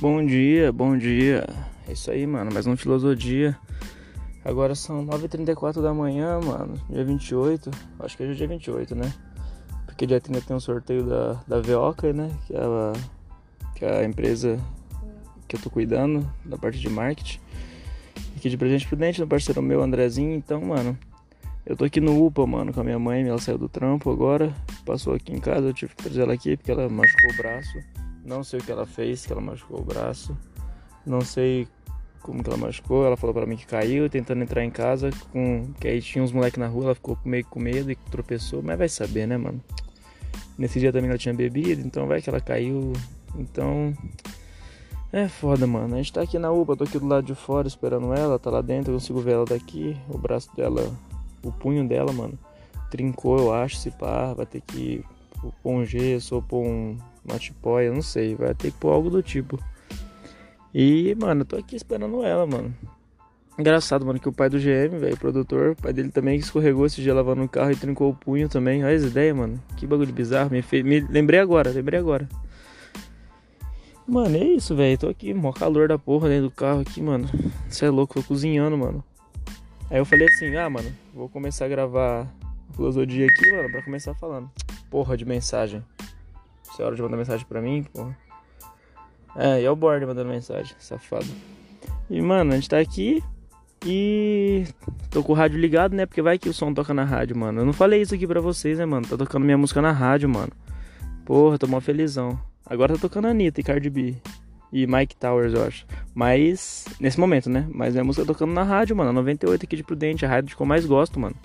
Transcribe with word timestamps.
Bom 0.00 0.24
dia, 0.24 0.70
bom 0.70 0.96
dia. 0.96 1.44
É 1.88 1.92
isso 1.92 2.08
aí, 2.08 2.24
mano. 2.24 2.52
Mais 2.54 2.64
uma 2.68 2.76
filosofia. 2.76 3.58
Agora 4.44 4.72
são 4.76 5.04
9h34 5.04 5.82
da 5.82 5.92
manhã, 5.92 6.38
mano. 6.38 6.80
Dia 6.88 7.04
28. 7.04 7.68
Acho 7.98 8.16
que 8.16 8.22
é 8.22 8.32
dia 8.32 8.46
28, 8.46 8.94
né? 8.94 9.12
Porque 9.86 10.06
dia 10.06 10.20
30 10.20 10.40
tem 10.42 10.56
um 10.56 10.60
sorteio 10.60 11.02
da, 11.02 11.32
da 11.48 11.60
Veoca, 11.60 12.12
né? 12.12 12.30
Que 12.46 12.54
é, 12.54 12.60
a, 12.60 12.92
que 13.74 13.84
é 13.84 13.98
a 13.98 14.04
empresa 14.04 14.56
que 15.48 15.56
eu 15.56 15.60
tô 15.60 15.68
cuidando 15.68 16.30
da 16.44 16.56
parte 16.56 16.78
de 16.78 16.88
marketing. 16.88 17.40
Aqui 18.36 18.48
de 18.48 18.56
Presente 18.56 18.86
Prudente, 18.86 19.20
no 19.20 19.26
parceiro 19.26 19.60
meu, 19.60 19.82
Andrezinho. 19.82 20.32
Então, 20.36 20.60
mano, 20.60 20.96
eu 21.66 21.76
tô 21.76 21.84
aqui 21.84 22.00
no 22.00 22.24
UPA, 22.24 22.46
mano, 22.46 22.72
com 22.72 22.80
a 22.80 22.84
minha 22.84 23.00
mãe. 23.00 23.26
Ela 23.26 23.40
saiu 23.40 23.58
do 23.58 23.68
trampo 23.68 24.12
agora. 24.12 24.54
Passou 24.86 25.14
aqui 25.14 25.32
em 25.32 25.40
casa. 25.40 25.66
Eu 25.66 25.74
tive 25.74 25.92
que 25.96 26.04
trazer 26.04 26.22
ela 26.22 26.34
aqui 26.34 26.56
porque 26.56 26.70
ela 26.70 26.88
machucou 26.88 27.32
o 27.32 27.36
braço. 27.36 27.76
Não 28.28 28.44
sei 28.44 28.60
o 28.60 28.62
que 28.62 28.70
ela 28.70 28.84
fez, 28.84 29.24
que 29.24 29.32
ela 29.32 29.40
machucou 29.40 29.80
o 29.80 29.84
braço. 29.84 30.36
Não 31.06 31.22
sei 31.22 31.66
como 32.20 32.42
que 32.42 32.50
ela 32.50 32.58
machucou. 32.58 33.06
Ela 33.06 33.16
falou 33.16 33.32
para 33.32 33.46
mim 33.46 33.56
que 33.56 33.66
caiu, 33.66 34.08
tentando 34.10 34.42
entrar 34.42 34.62
em 34.62 34.70
casa, 34.70 35.08
com 35.32 35.72
que 35.80 35.88
aí 35.88 36.02
tinha 36.02 36.22
uns 36.22 36.30
moleques 36.30 36.58
na 36.58 36.66
rua, 36.66 36.84
ela 36.84 36.94
ficou 36.94 37.18
meio 37.24 37.46
com 37.46 37.58
medo 37.58 37.90
e 37.90 37.96
tropeçou, 37.96 38.62
mas 38.62 38.76
vai 38.76 38.88
saber, 38.88 39.26
né, 39.26 39.38
mano? 39.38 39.62
Nesse 40.58 40.78
dia 40.78 40.92
também 40.92 41.08
ela 41.08 41.18
tinha 41.18 41.32
bebido, 41.32 41.80
então 41.80 42.06
vai 42.06 42.20
que 42.20 42.28
ela 42.28 42.40
caiu. 42.40 42.92
Então, 43.34 43.94
é 45.10 45.26
foda, 45.26 45.66
mano. 45.66 45.94
A 45.94 45.96
gente 45.96 46.12
tá 46.12 46.20
aqui 46.20 46.38
na 46.38 46.52
UPA, 46.52 46.76
tô 46.76 46.84
aqui 46.84 46.98
do 46.98 47.06
lado 47.06 47.24
de 47.24 47.34
fora 47.34 47.66
esperando 47.66 48.12
ela, 48.12 48.38
tá 48.38 48.50
lá 48.50 48.60
dentro, 48.60 48.92
eu 48.92 48.96
consigo 48.96 49.20
ver 49.20 49.32
ela 49.32 49.46
daqui. 49.46 49.96
O 50.06 50.18
braço 50.18 50.54
dela, 50.54 50.94
o 51.42 51.50
punho 51.50 51.88
dela, 51.88 52.12
mano, 52.12 52.38
trincou, 52.90 53.38
eu 53.38 53.54
acho, 53.54 53.76
se 53.76 53.90
pá, 53.90 54.34
vai 54.34 54.44
ter 54.44 54.60
que 54.60 55.02
pôr 55.62 55.72
um 55.72 55.84
gesso 55.84 56.36
ou 56.36 56.42
pôr 56.42 56.66
um, 56.66 56.96
uma 57.24 57.38
tipóia, 57.38 57.92
não 57.92 58.02
sei, 58.02 58.34
vai 58.34 58.54
ter 58.54 58.70
que 58.70 58.78
pôr 58.78 58.92
algo 58.92 59.10
do 59.10 59.22
tipo. 59.22 59.58
E, 60.74 61.16
mano, 61.20 61.42
eu 61.42 61.44
tô 61.44 61.56
aqui 61.56 61.76
esperando 61.76 62.22
ela, 62.22 62.46
mano. 62.46 62.74
Engraçado, 63.58 64.06
mano, 64.06 64.20
que 64.20 64.28
o 64.28 64.32
pai 64.32 64.48
do 64.48 64.58
GM, 64.58 64.98
velho, 65.00 65.16
produtor, 65.16 65.70
o 65.70 65.76
pai 65.76 65.92
dele 65.92 66.10
também 66.10 66.38
escorregou 66.38 66.86
esse 66.86 67.02
dia 67.02 67.12
lavando 67.12 67.42
o 67.42 67.48
carro 67.48 67.72
e 67.72 67.76
trincou 67.76 68.10
o 68.10 68.14
punho 68.14 68.48
também. 68.48 68.84
Olha 68.84 68.94
as 68.94 69.02
ideias, 69.02 69.36
mano. 69.36 69.60
Que 69.76 69.84
bagulho 69.84 70.12
bizarro. 70.12 70.50
Me, 70.50 70.62
fez, 70.62 70.84
me 70.84 71.00
lembrei 71.00 71.40
agora, 71.40 71.70
lembrei 71.70 71.98
agora. 71.98 72.28
Mano, 74.06 74.36
é 74.36 74.44
isso, 74.44 74.76
velho. 74.76 74.96
Tô 74.96 75.08
aqui, 75.08 75.34
mó 75.34 75.52
calor 75.52 75.88
da 75.88 75.98
porra 75.98 76.28
dentro 76.28 76.44
do 76.44 76.54
carro 76.54 76.80
aqui, 76.80 77.02
mano. 77.02 77.28
Você 77.68 77.86
é 77.86 77.90
louco, 77.90 78.14
tô 78.14 78.22
cozinhando, 78.22 78.78
mano. 78.78 79.02
Aí 79.90 79.98
eu 79.98 80.04
falei 80.04 80.28
assim, 80.28 80.54
ah, 80.54 80.70
mano, 80.70 80.92
vou 81.12 81.28
começar 81.28 81.64
a 81.64 81.68
gravar 81.68 82.32
filosofia 82.76 83.26
aqui, 83.26 83.50
mano, 83.50 83.70
pra 83.70 83.82
começar 83.82 84.14
falando. 84.14 84.48
Porra 84.90 85.16
de 85.16 85.24
mensagem. 85.24 85.84
Isso 86.70 86.80
é 86.80 86.84
hora 86.84 86.96
de 86.96 87.02
mandar 87.02 87.16
mensagem 87.16 87.46
pra 87.46 87.60
mim, 87.60 87.82
porra. 87.82 88.16
É, 89.36 89.60
e 89.60 89.64
é 89.64 89.70
o 89.70 89.76
Border 89.76 90.08
mandando 90.08 90.30
mensagem, 90.30 90.74
safado. 90.78 91.26
E, 92.10 92.20
mano, 92.20 92.52
a 92.52 92.54
gente 92.54 92.68
tá 92.68 92.78
aqui 92.78 93.22
e 93.84 94.64
tô 95.10 95.22
com 95.22 95.32
o 95.32 95.34
rádio 95.34 95.58
ligado, 95.58 95.94
né? 95.94 96.06
Porque 96.06 96.22
vai 96.22 96.38
que 96.38 96.48
o 96.48 96.54
som 96.54 96.72
toca 96.72 96.92
na 96.92 97.04
rádio, 97.04 97.36
mano. 97.36 97.60
Eu 97.60 97.66
não 97.66 97.72
falei 97.72 98.00
isso 98.00 98.14
aqui 98.14 98.26
pra 98.26 98.40
vocês, 98.40 98.78
né, 98.78 98.86
mano? 98.86 99.06
Tá 99.06 99.16
tocando 99.16 99.44
minha 99.44 99.58
música 99.58 99.80
na 99.80 99.92
rádio, 99.92 100.28
mano. 100.28 100.52
Porra, 101.24 101.58
tô 101.58 101.66
mó 101.66 101.80
felizão. 101.80 102.38
Agora 102.66 102.94
tá 102.94 103.00
tocando 103.00 103.28
Anitta 103.28 103.60
e 103.60 103.64
Cardi 103.64 103.90
B. 103.90 104.16
E 104.72 104.86
Mike 104.86 105.16
Towers, 105.16 105.54
eu 105.54 105.64
acho. 105.64 105.86
Mas, 106.14 106.84
nesse 107.00 107.18
momento, 107.18 107.48
né? 107.48 107.66
Mas 107.70 107.94
minha 107.94 108.04
música 108.04 108.26
tá 108.26 108.32
tocando 108.32 108.52
na 108.52 108.62
rádio, 108.62 108.96
mano. 108.96 109.12
98 109.12 109.64
aqui 109.64 109.76
de 109.76 109.82
Prudente, 109.82 110.26
a 110.26 110.28
rádio 110.28 110.56
que 110.56 110.62
eu 110.62 110.66
mais 110.66 110.84
gosto, 110.84 111.18
mano. 111.20 111.36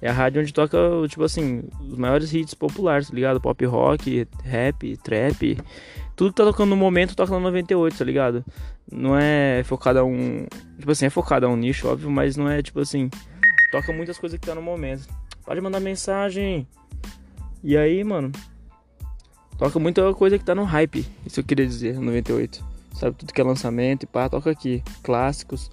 É 0.00 0.08
a 0.08 0.12
rádio 0.12 0.40
onde 0.40 0.52
toca, 0.52 0.78
tipo 1.08 1.24
assim, 1.24 1.64
os 1.80 1.98
maiores 1.98 2.32
hits 2.32 2.54
populares, 2.54 3.08
tá 3.08 3.14
ligado? 3.14 3.40
Pop 3.40 3.64
rock, 3.66 4.26
rap, 4.44 4.96
trap. 4.98 5.58
Tudo 6.14 6.30
que 6.30 6.36
tá 6.36 6.44
tocando 6.44 6.70
no 6.70 6.76
momento 6.76 7.16
toca 7.16 7.32
na 7.32 7.40
98, 7.40 7.98
tá 7.98 8.04
ligado? 8.04 8.44
Não 8.90 9.18
é 9.18 9.62
focado 9.64 9.98
a 9.98 10.04
um. 10.04 10.46
Tipo 10.78 10.92
assim, 10.92 11.06
é 11.06 11.10
focado 11.10 11.46
a 11.46 11.48
um 11.48 11.56
nicho, 11.56 11.88
óbvio, 11.88 12.10
mas 12.10 12.36
não 12.36 12.48
é 12.48 12.62
tipo 12.62 12.80
assim. 12.80 13.10
Toca 13.72 13.92
muitas 13.92 14.18
coisas 14.18 14.38
que 14.38 14.46
tá 14.46 14.54
no 14.54 14.62
momento. 14.62 15.06
Pode 15.44 15.60
mandar 15.60 15.80
mensagem. 15.80 16.66
E 17.62 17.76
aí, 17.76 18.02
mano. 18.04 18.30
Toca 19.58 19.78
muita 19.78 20.14
coisa 20.14 20.38
que 20.38 20.44
tá 20.44 20.54
no 20.54 20.62
hype. 20.62 21.04
Isso 21.26 21.40
eu 21.40 21.44
queria 21.44 21.66
dizer, 21.66 21.98
98. 21.98 22.64
Sabe, 22.94 23.16
tudo 23.16 23.32
que 23.32 23.40
é 23.40 23.44
lançamento 23.44 24.04
e 24.04 24.06
pá, 24.06 24.28
toca 24.28 24.50
aqui. 24.50 24.82
Clássicos. 25.02 25.70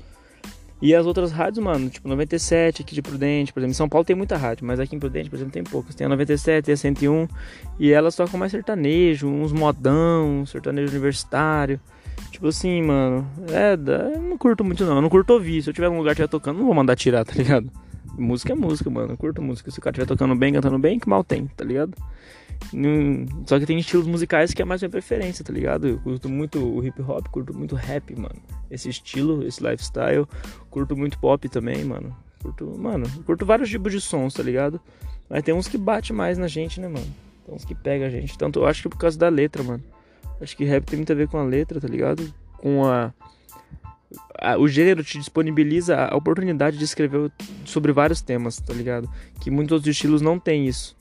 E 0.86 0.94
as 0.94 1.08
outras 1.08 1.32
rádios, 1.32 1.66
mano, 1.66 1.90
tipo 1.90 2.08
97 2.08 2.84
aqui 2.84 2.94
de 2.94 3.02
Prudente, 3.02 3.52
por 3.52 3.60
exemplo, 3.60 3.72
em 3.72 3.74
São 3.74 3.90
Paulo 3.90 4.06
tem 4.06 4.16
muita 4.16 4.38
rádio, 4.38 4.68
mas 4.68 4.80
aqui 4.80 4.96
em 4.96 5.00
Prudente, 5.00 5.32
por 5.32 5.36
exemplo, 5.36 5.52
tem 5.52 5.64
poucas. 5.64 5.96
Tem 5.96 6.06
a 6.06 6.10
97, 6.12 6.64
tem 6.64 6.74
a 6.74 6.78
101, 6.78 7.28
e 7.80 7.92
elas 7.92 8.16
tocam 8.16 8.40
mais 8.40 8.52
sertanejo, 8.52 9.28
uns 9.28 9.52
modão, 9.52 10.46
sertanejo 10.46 10.92
universitário. 10.92 11.80
Tipo 12.30 12.50
assim, 12.50 12.84
mano, 12.84 13.28
é, 13.52 13.74
eu 14.14 14.22
não 14.22 14.38
curto 14.38 14.64
muito 14.64 14.86
não, 14.86 14.98
eu 14.98 15.02
não 15.02 15.10
curto 15.10 15.34
ouvir. 15.34 15.64
Se 15.64 15.72
eu 15.72 15.74
tiver 15.74 15.90
num 15.90 15.98
lugar 15.98 16.14
que 16.14 16.22
estiver 16.22 16.28
tocando, 16.28 16.60
não 16.60 16.66
vou 16.68 16.76
mandar 16.76 16.96
tirar, 16.96 17.26
tá 17.26 17.34
ligado? 17.34 17.68
Música 18.16 18.54
é 18.54 18.56
música, 18.56 18.88
mano, 18.88 19.14
eu 19.14 19.18
curto 19.18 19.42
música. 19.42 19.72
Se 19.72 19.80
o 19.80 19.82
cara 19.82 19.92
estiver 19.96 20.06
tocando 20.06 20.36
bem, 20.36 20.54
cantando 20.54 20.78
bem, 20.78 21.00
que 21.00 21.10
mal 21.10 21.24
tem, 21.24 21.48
tá 21.48 21.66
ligado? 21.66 21.98
Só 23.46 23.60
que 23.60 23.66
tem 23.66 23.78
estilos 23.80 24.08
musicais 24.08 24.54
que 24.54 24.62
é 24.62 24.66
mais 24.66 24.82
minha 24.82 24.90
preferência, 24.90 25.44
tá 25.44 25.54
ligado? 25.54 25.88
Eu 25.88 26.00
curto 26.00 26.30
muito 26.30 26.60
o 26.60 26.86
hip 26.86 27.02
hop, 27.02 27.28
curto 27.28 27.56
muito 27.56 27.76
rap, 27.76 28.16
mano. 28.16 28.36
Esse 28.70 28.90
estilo, 28.90 29.46
esse 29.46 29.64
lifestyle. 29.64 30.28
Curto 30.70 30.96
muito 30.96 31.20
pop 31.20 31.48
também, 31.50 31.84
mano. 31.84 32.16
Curto, 32.42 32.78
mano, 32.78 33.10
curto 33.26 33.46
vários 33.46 33.70
tipos 33.70 33.92
de 33.92 34.00
sons, 34.00 34.34
tá 34.34 34.44
ligado? 34.44 34.80
Mas 35.30 35.44
tem 35.44 35.54
uns 35.54 35.68
que 35.68 35.78
bate 35.78 36.14
mais 36.14 36.38
na 36.38 36.48
gente, 36.48 36.80
né, 36.80 36.88
mano? 36.88 37.08
Tem 37.46 37.56
uns 37.56 37.66
que 37.66 37.74
pega 37.74 38.06
a 38.06 38.10
gente. 38.10 38.38
Tanto 38.38 38.60
eu 38.60 38.66
acho 38.66 38.84
que 38.84 38.90
por 38.90 38.98
causa 38.98 39.18
da 39.18 39.30
letra, 39.30 39.64
mano. 39.64 39.84
Acho 40.40 40.56
que 40.56 40.66
rap 40.66 40.86
tem 40.86 40.98
muito 40.98 41.12
a 41.12 41.16
ver 41.16 41.28
com 41.28 41.38
a 41.38 41.44
letra, 41.44 41.80
tá 41.80 41.88
ligado? 41.88 42.34
Com 42.58 42.86
a. 42.86 43.14
a 44.40 44.58
o 44.58 44.68
gênero 44.68 45.04
te 45.04 45.18
disponibiliza 45.18 46.06
a 46.06 46.16
oportunidade 46.16 46.78
de 46.78 46.84
escrever 46.84 47.32
sobre 47.64 47.92
vários 47.92 48.22
temas, 48.22 48.60
tá 48.60 48.74
ligado? 48.74 49.10
Que 49.40 49.50
muitos 49.50 49.74
outros 49.74 49.96
estilos 49.96 50.22
não 50.22 50.40
têm 50.40 50.68
isso. 50.68 50.96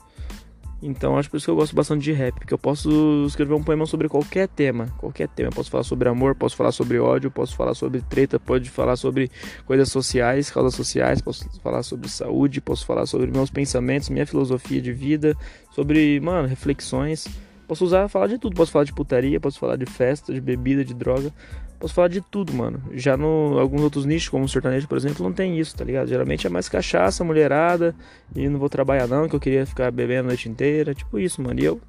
Então 0.87 1.17
acho 1.17 1.31
por 1.31 1.39
isso 1.39 1.47
que 1.47 1.51
eu 1.51 1.57
gosto 1.57 1.75
bastante 1.75 2.03
de 2.03 2.13
rap, 2.13 2.35
porque 2.35 2.53
eu 2.53 2.59
posso 2.59 3.25
escrever 3.27 3.55
um 3.55 3.63
poema 3.63 3.87
sobre 3.87 4.07
qualquer 4.07 4.47
tema, 4.47 4.89
qualquer 4.99 5.29
tema. 5.29 5.49
Eu 5.49 5.53
posso 5.53 5.71
falar 5.71 5.83
sobre 5.83 6.11
amor, 6.11 6.35
posso 6.35 6.55
falar 6.55 6.73
sobre 6.73 6.99
ódio, 6.99 7.31
posso 7.31 7.57
falar 7.57 7.73
sobre 7.73 8.03
treta, 8.03 8.39
pode 8.39 8.69
falar 8.69 8.95
sobre 8.97 9.31
coisas 9.65 9.89
sociais, 9.89 10.51
causas 10.51 10.75
sociais, 10.75 11.23
posso 11.23 11.49
falar 11.63 11.83
sobre 11.83 12.11
saúde, 12.11 12.61
posso 12.61 12.85
falar 12.85 13.07
sobre 13.07 13.31
meus 13.31 13.49
pensamentos, 13.49 14.11
minha 14.11 14.27
filosofia 14.27 14.81
de 14.81 14.93
vida, 14.93 15.35
sobre, 15.71 16.21
mano, 16.21 16.47
reflexões. 16.47 17.27
Posso 17.67 17.85
usar, 17.85 18.09
falar 18.09 18.27
de 18.27 18.39
tudo, 18.39 18.55
posso 18.55 18.71
falar 18.71 18.85
de 18.85 18.93
putaria, 18.93 19.41
posso 19.41 19.59
falar 19.59 19.77
de 19.77 19.87
festa, 19.87 20.33
de 20.33 20.41
bebida, 20.41 20.85
de 20.85 20.95
droga. 20.95 21.33
Posso 21.79 21.95
falar 21.95 22.09
de 22.09 22.21
tudo, 22.21 22.53
mano. 22.53 22.83
Já 22.93 23.17
no 23.17 23.59
alguns 23.59 23.83
outros 23.83 24.07
nichos, 24.07 24.29
como 24.29 24.45
o 24.45 24.49
sertanejo, 24.49 24.89
por 24.89 24.97
exemplo, 24.97 25.25
não 25.25 25.33
tem 25.33 25.59
isso, 25.59 25.77
tá 25.77 25.85
ligado? 25.85 26.07
Geralmente 26.07 26.47
é 26.47 26.51
mais 26.51 26.69
cachaça, 26.69 27.25
mulherada, 27.25 27.95
e 28.35 28.49
não 28.49 28.59
vou 28.59 28.69
trabalhar 28.69 29.07
não, 29.07 29.29
que 29.29 29.37
eu 29.37 29.41
queria 29.41 29.67
ficar 29.67 29.91
bebendo 29.91 30.21
a 30.21 30.29
noite 30.29 30.49
inteira, 30.49 30.95
tipo 30.95 31.19
isso, 31.19 31.43
mano. 31.43 31.61
E 31.61 31.65
eu 31.65 31.81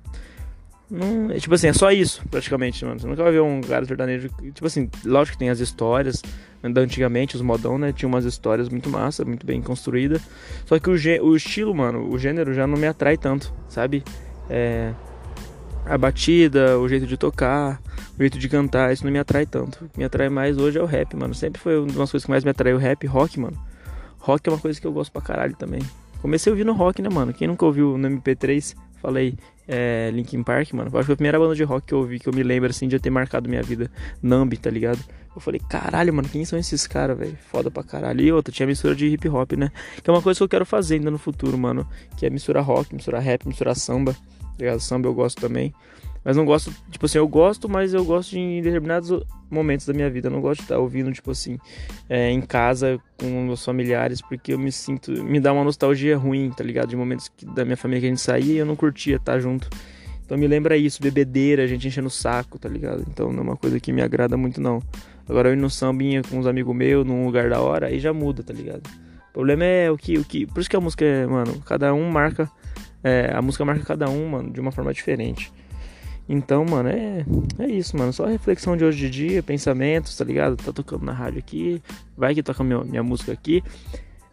não, 0.89 1.31
é, 1.31 1.39
tipo 1.39 1.53
assim, 1.53 1.67
é 1.67 1.73
só 1.73 1.91
isso, 1.91 2.23
praticamente, 2.29 2.83
mano. 2.85 2.99
Você 2.99 3.07
nunca 3.07 3.23
vai 3.23 3.31
ver 3.31 3.41
um 3.41 3.61
cara 3.61 3.85
sertanejo, 3.85 4.29
tipo 4.53 4.65
assim, 4.65 4.89
lógico 5.03 5.33
que 5.33 5.39
tem 5.39 5.49
as 5.49 5.59
histórias, 5.59 6.21
da 6.61 6.81
antigamente, 6.81 7.35
os 7.35 7.41
modão, 7.41 7.77
né, 7.77 7.91
tinha 7.91 8.07
umas 8.07 8.25
histórias 8.25 8.69
muito 8.69 8.89
massa, 8.89 9.23
muito 9.23 9.45
bem 9.45 9.61
construídas. 9.61 10.21
Só 10.65 10.79
que 10.79 10.89
o, 10.89 10.93
o 11.23 11.35
estilo, 11.35 11.73
mano, 11.75 12.09
o 12.09 12.17
gênero 12.17 12.53
já 12.53 12.65
não 12.65 12.77
me 12.77 12.87
atrai 12.87 13.17
tanto, 13.17 13.53
sabe? 13.67 14.03
É 14.49 14.93
a 15.85 15.97
batida, 15.97 16.79
o 16.79 16.87
jeito 16.87 17.05
de 17.05 17.17
tocar, 17.17 17.81
o 18.15 18.17
jeito 18.17 18.39
de 18.39 18.49
cantar, 18.49 18.91
isso 18.91 19.03
não 19.03 19.11
me 19.11 19.19
atrai 19.19 19.45
tanto. 19.45 19.89
Me 19.95 20.03
atrai 20.03 20.29
mais 20.29 20.57
hoje 20.57 20.79
é 20.79 20.81
o 20.81 20.85
rap, 20.85 21.15
mano. 21.15 21.33
Sempre 21.33 21.61
foi 21.61 21.77
uma 21.77 21.87
das 21.87 22.11
coisas 22.11 22.25
que 22.25 22.31
mais 22.31 22.43
me 22.43 22.51
atraiu 22.51 22.77
o 22.77 22.79
rap, 22.79 23.05
rock, 23.05 23.39
mano. 23.39 23.57
Rock 24.19 24.49
é 24.49 24.51
uma 24.51 24.59
coisa 24.59 24.79
que 24.79 24.87
eu 24.87 24.91
gosto 24.91 25.11
pra 25.11 25.21
caralho 25.21 25.55
também. 25.55 25.81
Comecei 26.21 26.51
ouvindo 26.51 26.73
rock, 26.73 27.01
né, 27.01 27.09
mano? 27.09 27.31
Quem 27.33 27.47
nunca 27.47 27.65
ouviu 27.65 27.97
no 27.97 28.09
MP3, 28.09 28.75
falei, 28.99 29.35
é, 29.67 30.09
Linkin 30.11 30.41
Park, 30.41 30.73
mano. 30.73 30.89
Acho 30.89 30.97
que 30.99 31.05
foi 31.05 31.13
a 31.13 31.17
primeira 31.17 31.37
banda 31.37 31.53
de 31.53 31.63
rock 31.63 31.87
que 31.87 31.93
eu 31.93 31.99
ouvi, 31.99 32.19
que 32.19 32.27
eu 32.27 32.33
me 32.33 32.41
lembro, 32.41 32.69
assim, 32.69 32.87
de 32.87 32.97
ter 32.99 33.11
marcado 33.11 33.47
minha 33.47 33.61
vida. 33.61 33.91
Nambi, 34.23 34.57
tá 34.57 34.71
ligado? 34.71 34.99
Eu 35.35 35.41
falei, 35.41 35.61
caralho, 35.69 36.13
mano, 36.13 36.27
quem 36.29 36.45
são 36.45 36.57
esses 36.57 36.87
caras, 36.87 37.17
velho? 37.17 37.37
Foda 37.51 37.69
pra 37.69 37.83
caralho. 37.83 38.21
E 38.21 38.31
outra, 38.31 38.51
tinha 38.51 38.65
mistura 38.65 38.95
de 38.95 39.05
hip 39.05 39.27
hop, 39.29 39.51
né? 39.53 39.71
Que 40.01 40.09
é 40.09 40.13
uma 40.13 40.21
coisa 40.21 40.37
que 40.37 40.43
eu 40.43 40.49
quero 40.49 40.65
fazer 40.65 40.95
ainda 40.95 41.11
no 41.11 41.17
futuro, 41.17 41.57
mano. 41.57 41.87
Que 42.17 42.25
é 42.25 42.29
misturar 42.29 42.63
rock, 42.63 42.95
misturar 42.95 43.21
rap, 43.21 43.47
misturar 43.47 43.75
samba. 43.75 44.15
Ligado? 44.59 44.79
Samba 44.79 45.07
eu 45.07 45.13
gosto 45.13 45.39
também. 45.41 45.73
Mas 46.23 46.35
não 46.35 46.43
gosto, 46.43 46.73
tipo 46.89 47.05
assim, 47.05 47.19
eu 47.19 47.27
gosto, 47.27 47.69
mas 47.69 47.93
eu 47.93 48.03
gosto 48.03 48.31
de, 48.31 48.39
em 48.39 48.59
determinados 48.59 49.11
momentos 49.47 49.85
da 49.85 49.93
minha 49.93 50.09
vida. 50.09 50.27
Eu 50.27 50.31
não 50.31 50.41
gosto 50.41 50.61
de 50.61 50.63
estar 50.63 50.79
ouvindo, 50.79 51.11
tipo 51.11 51.29
assim, 51.29 51.59
é, 52.09 52.31
em 52.31 52.41
casa 52.41 52.99
com 53.19 53.27
meus 53.43 53.63
familiares, 53.63 54.21
porque 54.21 54.53
eu 54.53 54.57
me 54.57 54.71
sinto. 54.71 55.11
Me 55.23 55.39
dá 55.39 55.53
uma 55.53 55.63
nostalgia 55.63 56.17
ruim, 56.17 56.49
tá 56.49 56.63
ligado? 56.63 56.89
De 56.89 56.95
momentos 56.95 57.29
que, 57.29 57.45
da 57.45 57.63
minha 57.63 57.77
família 57.77 58.01
que 58.01 58.07
a 58.07 58.09
gente 58.09 58.21
saía 58.21 58.53
e 58.53 58.57
eu 58.57 58.65
não 58.65 58.75
curtia 58.75 59.17
estar 59.17 59.39
junto. 59.39 59.69
Então 60.25 60.35
me 60.35 60.47
lembra 60.47 60.75
isso, 60.75 60.99
bebedeira, 60.99 61.63
a 61.63 61.67
gente 61.67 61.87
enchendo 61.87 62.07
o 62.07 62.11
saco, 62.11 62.57
tá 62.57 62.67
ligado? 62.67 63.05
Então 63.07 63.31
não 63.31 63.41
é 63.41 63.43
uma 63.43 63.55
coisa 63.55 63.79
que 63.79 63.93
me 63.93 64.01
agrada 64.01 64.35
muito, 64.35 64.59
não. 64.59 64.81
Agora 65.29 65.49
eu 65.49 65.53
ir 65.53 65.57
no 65.57 65.69
sambinha 65.69 66.23
com 66.23 66.39
uns 66.39 66.47
amigos 66.47 66.75
meus, 66.75 67.05
num 67.05 67.25
lugar 67.25 67.49
da 67.51 67.61
hora, 67.61 67.87
aí 67.87 67.99
já 67.99 68.11
muda, 68.11 68.41
tá 68.41 68.51
ligado? 68.51 68.81
O 69.29 69.33
problema 69.33 69.63
é 69.63 69.91
o 69.91 69.97
que. 69.97 70.17
O 70.17 70.23
que 70.23 70.47
por 70.47 70.59
isso 70.59 70.69
que 70.69 70.75
a 70.75 70.81
música 70.81 71.05
é, 71.05 71.27
mano, 71.27 71.61
cada 71.61 71.93
um 71.93 72.09
marca. 72.09 72.49
É, 73.07 73.31
a 73.31 73.39
música 73.39 73.63
marca 73.63 73.85
cada 73.85 74.09
um, 74.09 74.29
mano, 74.29 74.49
de 74.51 74.59
uma 74.59 74.71
forma 74.71 74.91
diferente. 74.91 75.53
Então, 76.27 76.65
mano, 76.65 76.89
é, 76.89 77.23
é 77.59 77.67
isso, 77.67 77.95
mano. 77.95 78.11
Só 78.11 78.25
reflexão 78.25 78.75
de 78.75 78.83
hoje 78.83 78.97
de 78.97 79.09
dia, 79.11 79.43
pensamentos, 79.43 80.17
tá 80.17 80.25
ligado? 80.25 80.57
Tá 80.57 80.73
tocando 80.73 81.05
na 81.05 81.13
rádio 81.13 81.37
aqui, 81.37 81.79
vai 82.17 82.33
que 82.33 82.41
toca 82.41 82.63
minha, 82.63 82.83
minha 82.83 83.03
música 83.03 83.31
aqui. 83.31 83.63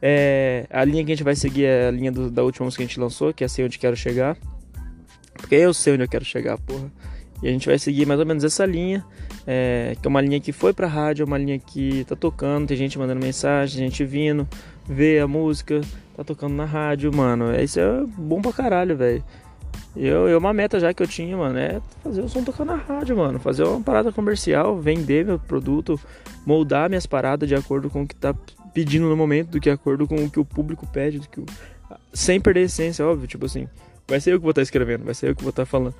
É, 0.01 0.67
a 0.71 0.83
linha 0.85 1.05
que 1.05 1.13
a 1.13 1.15
gente 1.15 1.23
vai 1.23 1.37
seguir 1.37 1.67
é 1.67 1.89
a 1.89 1.91
linha 1.91 2.11
do, 2.11 2.31
da 2.31 2.43
última 2.43 2.65
música 2.65 2.83
que 2.83 2.85
a 2.85 2.89
gente 2.89 2.99
lançou, 2.99 3.35
que 3.35 3.45
é 3.45 3.49
Sei 3.49 3.63
Onde 3.63 3.79
Quero 3.79 3.95
Chegar. 3.95 4.39
Porque 5.35 5.55
eu 5.55 5.75
sei 5.75 5.93
onde 5.95 6.05
eu 6.05 6.09
quero 6.09 6.25
chegar, 6.25 6.57
porra. 6.59 6.91
E 7.43 7.49
a 7.49 7.51
gente 7.51 7.67
vai 7.67 7.79
seguir 7.79 8.07
mais 8.07 8.21
ou 8.21 8.27
menos 8.27 8.45
essa 8.45 8.65
linha, 8.65 9.05
é, 9.47 9.97
que 10.01 10.07
é 10.07 10.09
uma 10.09 10.21
linha 10.21 10.41
que 10.41 10.53
foi 10.53 10.73
pra 10.73 10.87
rádio, 10.87 11.25
é 11.25 11.27
uma 11.27 11.37
linha 11.37 11.59
que 11.59 12.05
tá 12.05 12.15
tocando, 12.15 12.69
tem 12.69 12.77
gente 12.77 12.97
mandando 12.99 13.21
mensagem, 13.21 13.79
gente 13.79 14.05
vindo, 14.05 14.49
vê 14.89 15.19
a 15.19 15.27
música, 15.27 15.81
tá 16.17 16.25
tocando 16.25 16.55
na 16.55 16.65
rádio, 16.65 17.15
mano. 17.15 17.55
Isso 17.61 17.81
é 17.81 18.05
bom 18.07 18.41
pra 18.41 18.53
caralho, 18.53 18.97
velho. 18.97 19.25
Eu, 19.95 20.27
eu, 20.29 20.39
uma 20.39 20.55
meta 20.55 20.81
já 20.81 20.93
que 20.95 21.03
eu 21.03 21.07
tinha, 21.07 21.37
mano, 21.37 21.59
é 21.59 21.81
fazer 22.03 22.23
o 22.23 22.29
som 22.29 22.43
tocar 22.43 22.65
na 22.65 22.77
rádio, 22.77 23.17
mano. 23.17 23.39
Fazer 23.39 23.65
uma 23.65 23.83
parada 23.83 24.11
comercial, 24.11 24.79
vender 24.79 25.25
meu 25.25 25.39
produto, 25.39 26.01
moldar 26.47 26.89
minhas 26.89 27.07
paradas 27.07 27.49
de 27.49 27.55
acordo 27.55 27.91
com 27.91 28.03
o 28.03 28.07
que 28.07 28.15
tá 28.15 28.35
pedindo 28.73 29.07
no 29.09 29.17
momento, 29.17 29.51
do 29.51 29.61
que 29.61 29.69
acordo 29.69 30.07
com 30.07 30.17
o 30.25 30.31
que 30.31 30.41
o 30.41 30.45
público 30.45 30.87
pede, 30.87 31.19
do 31.19 31.29
que 31.29 31.41
o... 31.41 31.47
sem 32.13 32.41
perder 32.41 32.61
a 32.61 32.65
essência, 32.65 33.07
óbvio, 33.07 33.29
tipo 33.29 33.45
assim. 33.45 33.69
Vai 34.09 34.19
ser 34.19 34.33
eu 34.33 34.39
que 34.39 34.43
vou 34.43 34.51
estar 34.51 34.61
tá 34.61 34.65
escrevendo, 34.65 35.05
vai 35.05 35.15
ser 35.15 35.29
eu 35.29 35.37
que 35.37 35.43
vou 35.43 35.51
estar 35.51 35.63
tá 35.63 35.67
falando. 35.67 35.95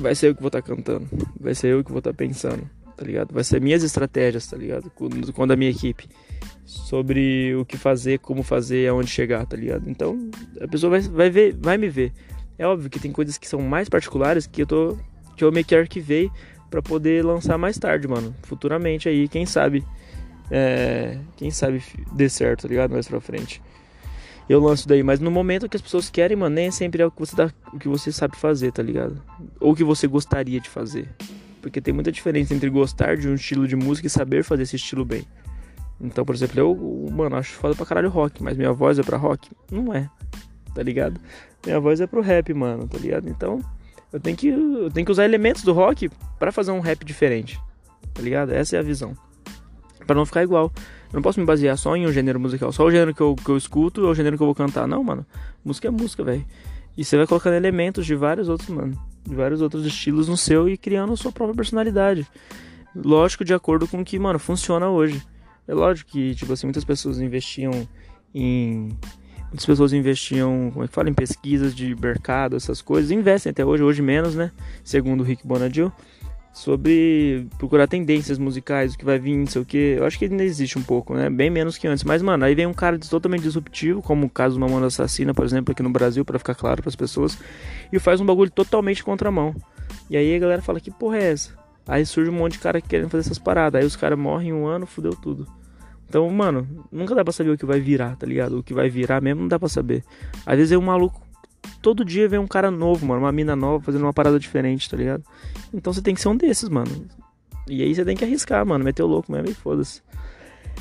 Vai 0.00 0.14
ser 0.14 0.30
eu 0.30 0.34
que 0.34 0.40
vou 0.40 0.48
estar 0.48 0.62
tá 0.62 0.68
cantando. 0.68 1.06
Vai 1.38 1.54
ser 1.54 1.68
eu 1.68 1.84
que 1.84 1.90
vou 1.90 1.98
estar 1.98 2.12
tá 2.12 2.16
pensando, 2.16 2.62
tá 2.96 3.04
ligado? 3.04 3.32
Vai 3.32 3.44
ser 3.44 3.60
minhas 3.60 3.82
estratégias, 3.82 4.46
tá 4.46 4.56
ligado? 4.56 4.90
Quando, 4.94 5.32
quando 5.34 5.50
a 5.52 5.56
minha 5.56 5.70
equipe 5.70 6.08
sobre 6.64 7.54
o 7.56 7.64
que 7.64 7.76
fazer, 7.76 8.18
como 8.18 8.42
fazer, 8.42 8.88
aonde 8.88 9.10
chegar, 9.10 9.44
tá 9.46 9.56
ligado? 9.56 9.88
Então, 9.88 10.30
a 10.60 10.68
pessoa 10.68 10.90
vai, 10.90 11.00
vai 11.00 11.30
ver, 11.30 11.56
vai 11.58 11.76
me 11.76 11.88
ver. 11.88 12.12
É 12.58 12.66
óbvio 12.66 12.90
que 12.90 13.00
tem 13.00 13.10
coisas 13.12 13.38
que 13.38 13.48
são 13.48 13.60
mais 13.60 13.88
particulares 13.88 14.46
que 14.46 14.62
eu 14.62 14.66
tô 14.66 14.98
que 15.36 15.42
eu 15.42 15.50
meio 15.50 15.64
que 15.64 15.74
arquivei 15.74 16.30
para 16.70 16.82
poder 16.82 17.24
lançar 17.24 17.56
mais 17.56 17.78
tarde, 17.78 18.06
mano. 18.06 18.34
Futuramente 18.42 19.08
aí, 19.08 19.26
quem 19.28 19.46
sabe 19.46 19.84
é, 20.50 21.18
quem 21.36 21.50
sabe 21.50 21.82
dê 22.12 22.28
certo, 22.28 22.62
tá 22.62 22.68
ligado? 22.68 22.90
Mais 22.90 23.08
pra 23.08 23.20
frente. 23.20 23.62
Eu 24.48 24.60
lanço 24.60 24.86
daí, 24.86 25.02
mas 25.02 25.18
no 25.18 25.30
momento 25.30 25.68
que 25.68 25.76
as 25.76 25.82
pessoas 25.82 26.10
querem, 26.10 26.36
mano, 26.36 26.54
nem 26.54 26.70
sempre 26.70 27.02
é 27.02 27.06
o 27.06 27.10
que 27.10 27.20
você, 27.20 27.34
dá, 27.34 27.50
o 27.72 27.78
que 27.78 27.88
você 27.88 28.12
sabe 28.12 28.36
fazer, 28.36 28.72
tá 28.72 28.82
ligado? 28.82 29.22
Ou 29.58 29.72
o 29.72 29.76
que 29.76 29.84
você 29.84 30.06
gostaria 30.06 30.60
de 30.60 30.68
fazer. 30.68 31.08
Porque 31.62 31.80
tem 31.80 31.94
muita 31.94 32.12
diferença 32.12 32.52
entre 32.52 32.68
gostar 32.68 33.16
de 33.16 33.28
um 33.28 33.34
estilo 33.34 33.66
de 33.66 33.76
música 33.76 34.08
e 34.08 34.10
saber 34.10 34.44
fazer 34.44 34.64
esse 34.64 34.76
estilo 34.76 35.04
bem. 35.04 35.24
Então, 36.02 36.24
por 36.24 36.34
exemplo, 36.34 36.58
eu, 36.58 37.08
mano, 37.12 37.36
acho 37.36 37.52
foda 37.52 37.76
pra 37.76 37.86
caralho 37.86 38.10
rock, 38.10 38.42
mas 38.42 38.56
minha 38.56 38.72
voz 38.72 38.98
é 38.98 39.02
pra 39.02 39.16
rock? 39.16 39.48
Não 39.70 39.94
é, 39.94 40.10
tá 40.74 40.82
ligado? 40.82 41.20
Minha 41.64 41.78
voz 41.78 42.00
é 42.00 42.06
pro 42.08 42.20
rap, 42.20 42.52
mano, 42.52 42.88
tá 42.88 42.98
ligado? 42.98 43.28
Então, 43.28 43.60
eu 44.12 44.18
tenho 44.18 44.36
que, 44.36 44.48
eu 44.48 44.90
tenho 44.90 45.06
que 45.06 45.12
usar 45.12 45.24
elementos 45.24 45.62
do 45.62 45.72
rock 45.72 46.10
para 46.38 46.50
fazer 46.50 46.72
um 46.72 46.80
rap 46.80 47.04
diferente, 47.04 47.58
tá 48.12 48.20
ligado? 48.20 48.52
Essa 48.52 48.76
é 48.76 48.78
a 48.80 48.82
visão. 48.82 49.16
para 50.06 50.16
não 50.16 50.26
ficar 50.26 50.42
igual. 50.42 50.72
Eu 51.12 51.16
não 51.18 51.22
posso 51.22 51.38
me 51.38 51.46
basear 51.46 51.76
só 51.76 51.94
em 51.94 52.06
um 52.06 52.12
gênero 52.12 52.40
musical, 52.40 52.72
só 52.72 52.84
o 52.84 52.90
gênero 52.90 53.14
que 53.14 53.20
eu, 53.20 53.36
que 53.36 53.48
eu 53.48 53.56
escuto 53.56 54.02
ou 54.02 54.10
o 54.10 54.14
gênero 54.14 54.36
que 54.36 54.42
eu 54.42 54.46
vou 54.46 54.54
cantar. 54.54 54.88
Não, 54.88 55.04
mano. 55.04 55.24
Música 55.64 55.88
é 55.88 55.90
música, 55.90 56.24
velho. 56.24 56.44
E 56.96 57.04
você 57.04 57.16
vai 57.16 57.26
colocando 57.26 57.54
elementos 57.54 58.04
de 58.04 58.14
vários 58.14 58.48
outros, 58.48 58.68
mano. 58.70 58.98
De 59.24 59.34
vários 59.34 59.60
outros 59.60 59.86
estilos 59.86 60.26
no 60.26 60.36
seu 60.36 60.68
e 60.68 60.76
criando 60.76 61.12
a 61.12 61.16
sua 61.16 61.30
própria 61.30 61.54
personalidade. 61.54 62.26
Lógico, 62.94 63.44
de 63.44 63.54
acordo 63.54 63.86
com 63.86 64.00
o 64.00 64.04
que, 64.04 64.18
mano, 64.18 64.38
funciona 64.38 64.88
hoje. 64.88 65.22
É 65.66 65.74
lógico 65.74 66.10
que, 66.10 66.34
tipo 66.34 66.52
assim, 66.52 66.66
muitas 66.66 66.84
pessoas 66.84 67.20
investiam 67.20 67.86
em. 68.34 68.96
Muitas 69.48 69.66
pessoas 69.66 69.92
investiam, 69.92 70.70
como 70.72 70.84
é 70.84 70.88
que 70.88 70.94
fala, 70.94 71.10
em 71.10 71.14
pesquisas 71.14 71.74
de 71.74 71.94
mercado, 71.94 72.56
essas 72.56 72.80
coisas. 72.80 73.10
Investem 73.10 73.50
até 73.50 73.64
hoje, 73.64 73.82
hoje 73.82 74.00
menos, 74.00 74.34
né? 74.34 74.50
Segundo 74.82 75.20
o 75.20 75.24
Rick 75.24 75.46
Bonadil 75.46 75.92
sobre 76.52 77.46
procurar 77.58 77.86
tendências 77.86 78.38
musicais, 78.38 78.92
o 78.92 78.98
que 78.98 79.04
vai 79.04 79.18
vir, 79.18 79.36
não 79.36 79.46
sei 79.46 79.62
o 79.62 79.64
que. 79.64 79.96
Eu 79.98 80.04
acho 80.04 80.18
que 80.18 80.26
ainda 80.26 80.44
existe 80.44 80.78
um 80.78 80.82
pouco, 80.82 81.14
né? 81.14 81.30
Bem 81.30 81.50
menos 81.50 81.78
que 81.78 81.88
antes. 81.88 82.04
Mas, 82.04 82.20
mano, 82.20 82.44
aí 82.44 82.54
vem 82.54 82.66
um 82.66 82.74
cara 82.74 82.98
totalmente 82.98 83.42
disruptivo, 83.42 84.02
como 84.02 84.26
o 84.26 84.30
caso 84.30 84.56
do 84.56 84.60
Mamona 84.60 84.86
Assassina, 84.86 85.32
por 85.32 85.44
exemplo, 85.44 85.72
aqui 85.72 85.82
no 85.82 85.90
Brasil, 85.90 86.24
para 86.24 86.38
ficar 86.38 86.54
claro 86.54 86.82
para 86.82 86.90
as 86.90 86.96
pessoas, 86.96 87.38
e 87.90 87.98
faz 87.98 88.20
um 88.20 88.26
bagulho 88.26 88.50
totalmente 88.50 89.02
contramão. 89.02 89.54
E 90.10 90.16
aí 90.16 90.36
a 90.36 90.38
galera 90.38 90.62
fala: 90.62 90.78
que 90.78 90.90
porra 90.90 91.18
é 91.18 91.32
essa? 91.32 91.61
Aí 91.86 92.06
surge 92.06 92.30
um 92.30 92.34
monte 92.34 92.52
de 92.52 92.58
cara 92.58 92.80
querendo 92.80 93.10
fazer 93.10 93.26
essas 93.26 93.38
paradas. 93.38 93.80
Aí 93.80 93.86
os 93.86 93.96
caras 93.96 94.18
morrem 94.18 94.52
um 94.52 94.66
ano, 94.66 94.86
fudeu 94.86 95.12
tudo. 95.14 95.46
Então, 96.08 96.28
mano, 96.30 96.86
nunca 96.90 97.14
dá 97.14 97.24
pra 97.24 97.32
saber 97.32 97.50
o 97.50 97.58
que 97.58 97.64
vai 97.64 97.80
virar, 97.80 98.16
tá 98.16 98.26
ligado? 98.26 98.58
O 98.58 98.62
que 98.62 98.74
vai 98.74 98.88
virar 98.88 99.20
mesmo 99.20 99.40
não 99.40 99.48
dá 99.48 99.58
pra 99.58 99.68
saber. 99.68 100.04
Às 100.44 100.56
vezes 100.56 100.72
é 100.72 100.78
um 100.78 100.82
maluco 100.82 101.22
todo 101.82 102.04
dia 102.04 102.28
vem 102.28 102.38
um 102.38 102.46
cara 102.46 102.70
novo, 102.70 103.04
mano, 103.04 103.20
uma 103.20 103.32
mina 103.32 103.56
nova 103.56 103.84
fazendo 103.84 104.02
uma 104.02 104.12
parada 104.12 104.38
diferente, 104.38 104.88
tá 104.88 104.96
ligado? 104.96 105.24
Então 105.74 105.92
você 105.92 106.00
tem 106.00 106.14
que 106.14 106.20
ser 106.20 106.28
um 106.28 106.36
desses, 106.36 106.68
mano. 106.68 107.06
E 107.68 107.82
aí 107.82 107.94
você 107.94 108.04
tem 108.04 108.16
que 108.16 108.24
arriscar, 108.24 108.64
mano, 108.64 108.84
meter 108.84 109.02
o 109.02 109.06
louco 109.06 109.30
mesmo 109.30 109.50
e 109.50 109.54
foda-se. 109.54 110.02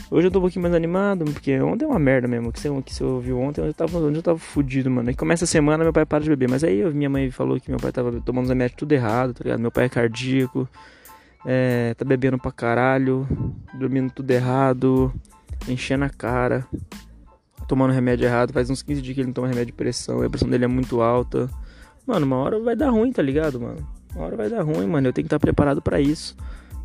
Hoje 0.09 0.27
eu 0.27 0.31
tô 0.31 0.39
um 0.39 0.41
pouquinho 0.41 0.63
mais 0.63 0.73
animado, 0.75 1.25
porque 1.25 1.59
ontem 1.61 1.85
é 1.85 1.87
uma 1.87 1.99
merda 1.99 2.27
mesmo. 2.27 2.51
Que 2.51 2.59
você, 2.59 2.69
que 2.81 2.93
você 2.93 3.03
ouviu 3.03 3.39
ontem, 3.39 3.61
eu 3.61 3.73
tava, 3.73 3.97
eu 3.97 4.21
tava 4.21 4.37
fudido, 4.37 4.89
mano. 4.89 5.09
Aí 5.09 5.15
começa 5.15 5.45
a 5.45 5.47
semana, 5.47 5.83
meu 5.83 5.93
pai 5.93 6.05
para 6.05 6.23
de 6.23 6.29
beber. 6.29 6.49
Mas 6.49 6.63
aí 6.63 6.83
minha 6.93 7.09
mãe 7.09 7.31
falou 7.31 7.59
que 7.59 7.69
meu 7.69 7.79
pai 7.79 7.91
tava 7.91 8.11
tomando 8.21 8.43
os 8.43 8.49
remédios 8.49 8.77
tudo 8.77 8.91
errado, 8.91 9.33
tá 9.33 9.43
ligado? 9.43 9.59
Meu 9.59 9.71
pai 9.71 9.85
é 9.85 9.89
cardíaco, 9.89 10.67
é, 11.45 11.93
tá 11.93 12.03
bebendo 12.03 12.37
pra 12.37 12.51
caralho, 12.51 13.27
dormindo 13.73 14.11
tudo 14.11 14.29
errado, 14.31 15.13
enchendo 15.67 16.03
a 16.03 16.09
cara 16.09 16.67
tomando 17.71 17.93
remédio 17.93 18.25
errado. 18.25 18.51
Faz 18.51 18.69
uns 18.69 18.81
15 18.81 19.01
dias 19.01 19.15
que 19.15 19.21
ele 19.21 19.27
não 19.27 19.33
toma 19.33 19.47
remédio 19.47 19.67
de 19.67 19.73
pressão. 19.73 20.21
a 20.21 20.29
pressão 20.29 20.49
dele 20.49 20.65
é 20.65 20.67
muito 20.67 21.01
alta. 21.01 21.49
Mano, 22.05 22.25
uma 22.25 22.35
hora 22.35 22.59
vai 22.59 22.75
dar 22.75 22.89
ruim, 22.89 23.13
tá 23.13 23.21
ligado, 23.21 23.61
mano? 23.61 23.87
Uma 24.13 24.25
hora 24.25 24.35
vai 24.35 24.49
dar 24.49 24.61
ruim, 24.61 24.85
mano. 24.85 25.07
Eu 25.07 25.13
tenho 25.13 25.23
que 25.23 25.27
estar 25.27 25.39
preparado 25.39 25.81
para 25.81 26.01
isso. 26.01 26.35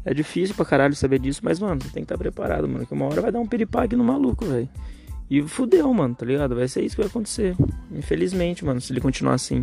É 0.06 0.14
difícil 0.14 0.54
pra 0.54 0.64
caralho 0.64 0.94
saber 0.94 1.18
disso, 1.18 1.40
mas, 1.42 1.58
mano, 1.58 1.82
você 1.82 1.88
tem 1.88 2.04
que 2.04 2.04
estar 2.04 2.16
preparado, 2.16 2.68
mano. 2.68 2.86
Que 2.86 2.94
uma 2.94 3.06
hora 3.06 3.20
vai 3.20 3.32
dar 3.32 3.40
um 3.40 3.46
piripaque 3.46 3.96
no 3.96 4.04
maluco, 4.04 4.46
velho. 4.46 4.68
E 5.28 5.42
fudeu, 5.42 5.92
mano, 5.92 6.14
tá 6.14 6.24
ligado? 6.24 6.54
Vai 6.54 6.68
ser 6.68 6.84
isso 6.84 6.94
que 6.94 7.02
vai 7.02 7.10
acontecer. 7.10 7.56
Infelizmente, 7.90 8.64
mano, 8.64 8.80
se 8.80 8.92
ele 8.92 9.00
continuar 9.00 9.34
assim. 9.34 9.60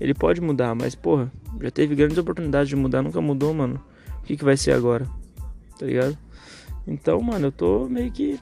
Ele 0.00 0.14
pode 0.14 0.40
mudar, 0.40 0.74
mas, 0.74 0.94
porra, 0.94 1.30
já 1.60 1.70
teve 1.70 1.94
grandes 1.94 2.16
oportunidades 2.16 2.70
de 2.70 2.74
mudar, 2.74 3.02
nunca 3.02 3.20
mudou, 3.20 3.52
mano. 3.52 3.78
O 4.20 4.22
que, 4.22 4.34
que 4.34 4.42
vai 4.42 4.56
ser 4.56 4.72
agora? 4.72 5.06
Tá 5.78 5.84
ligado? 5.84 6.16
Então, 6.86 7.20
mano, 7.20 7.48
eu 7.48 7.52
tô 7.52 7.86
meio 7.86 8.10
que 8.10 8.40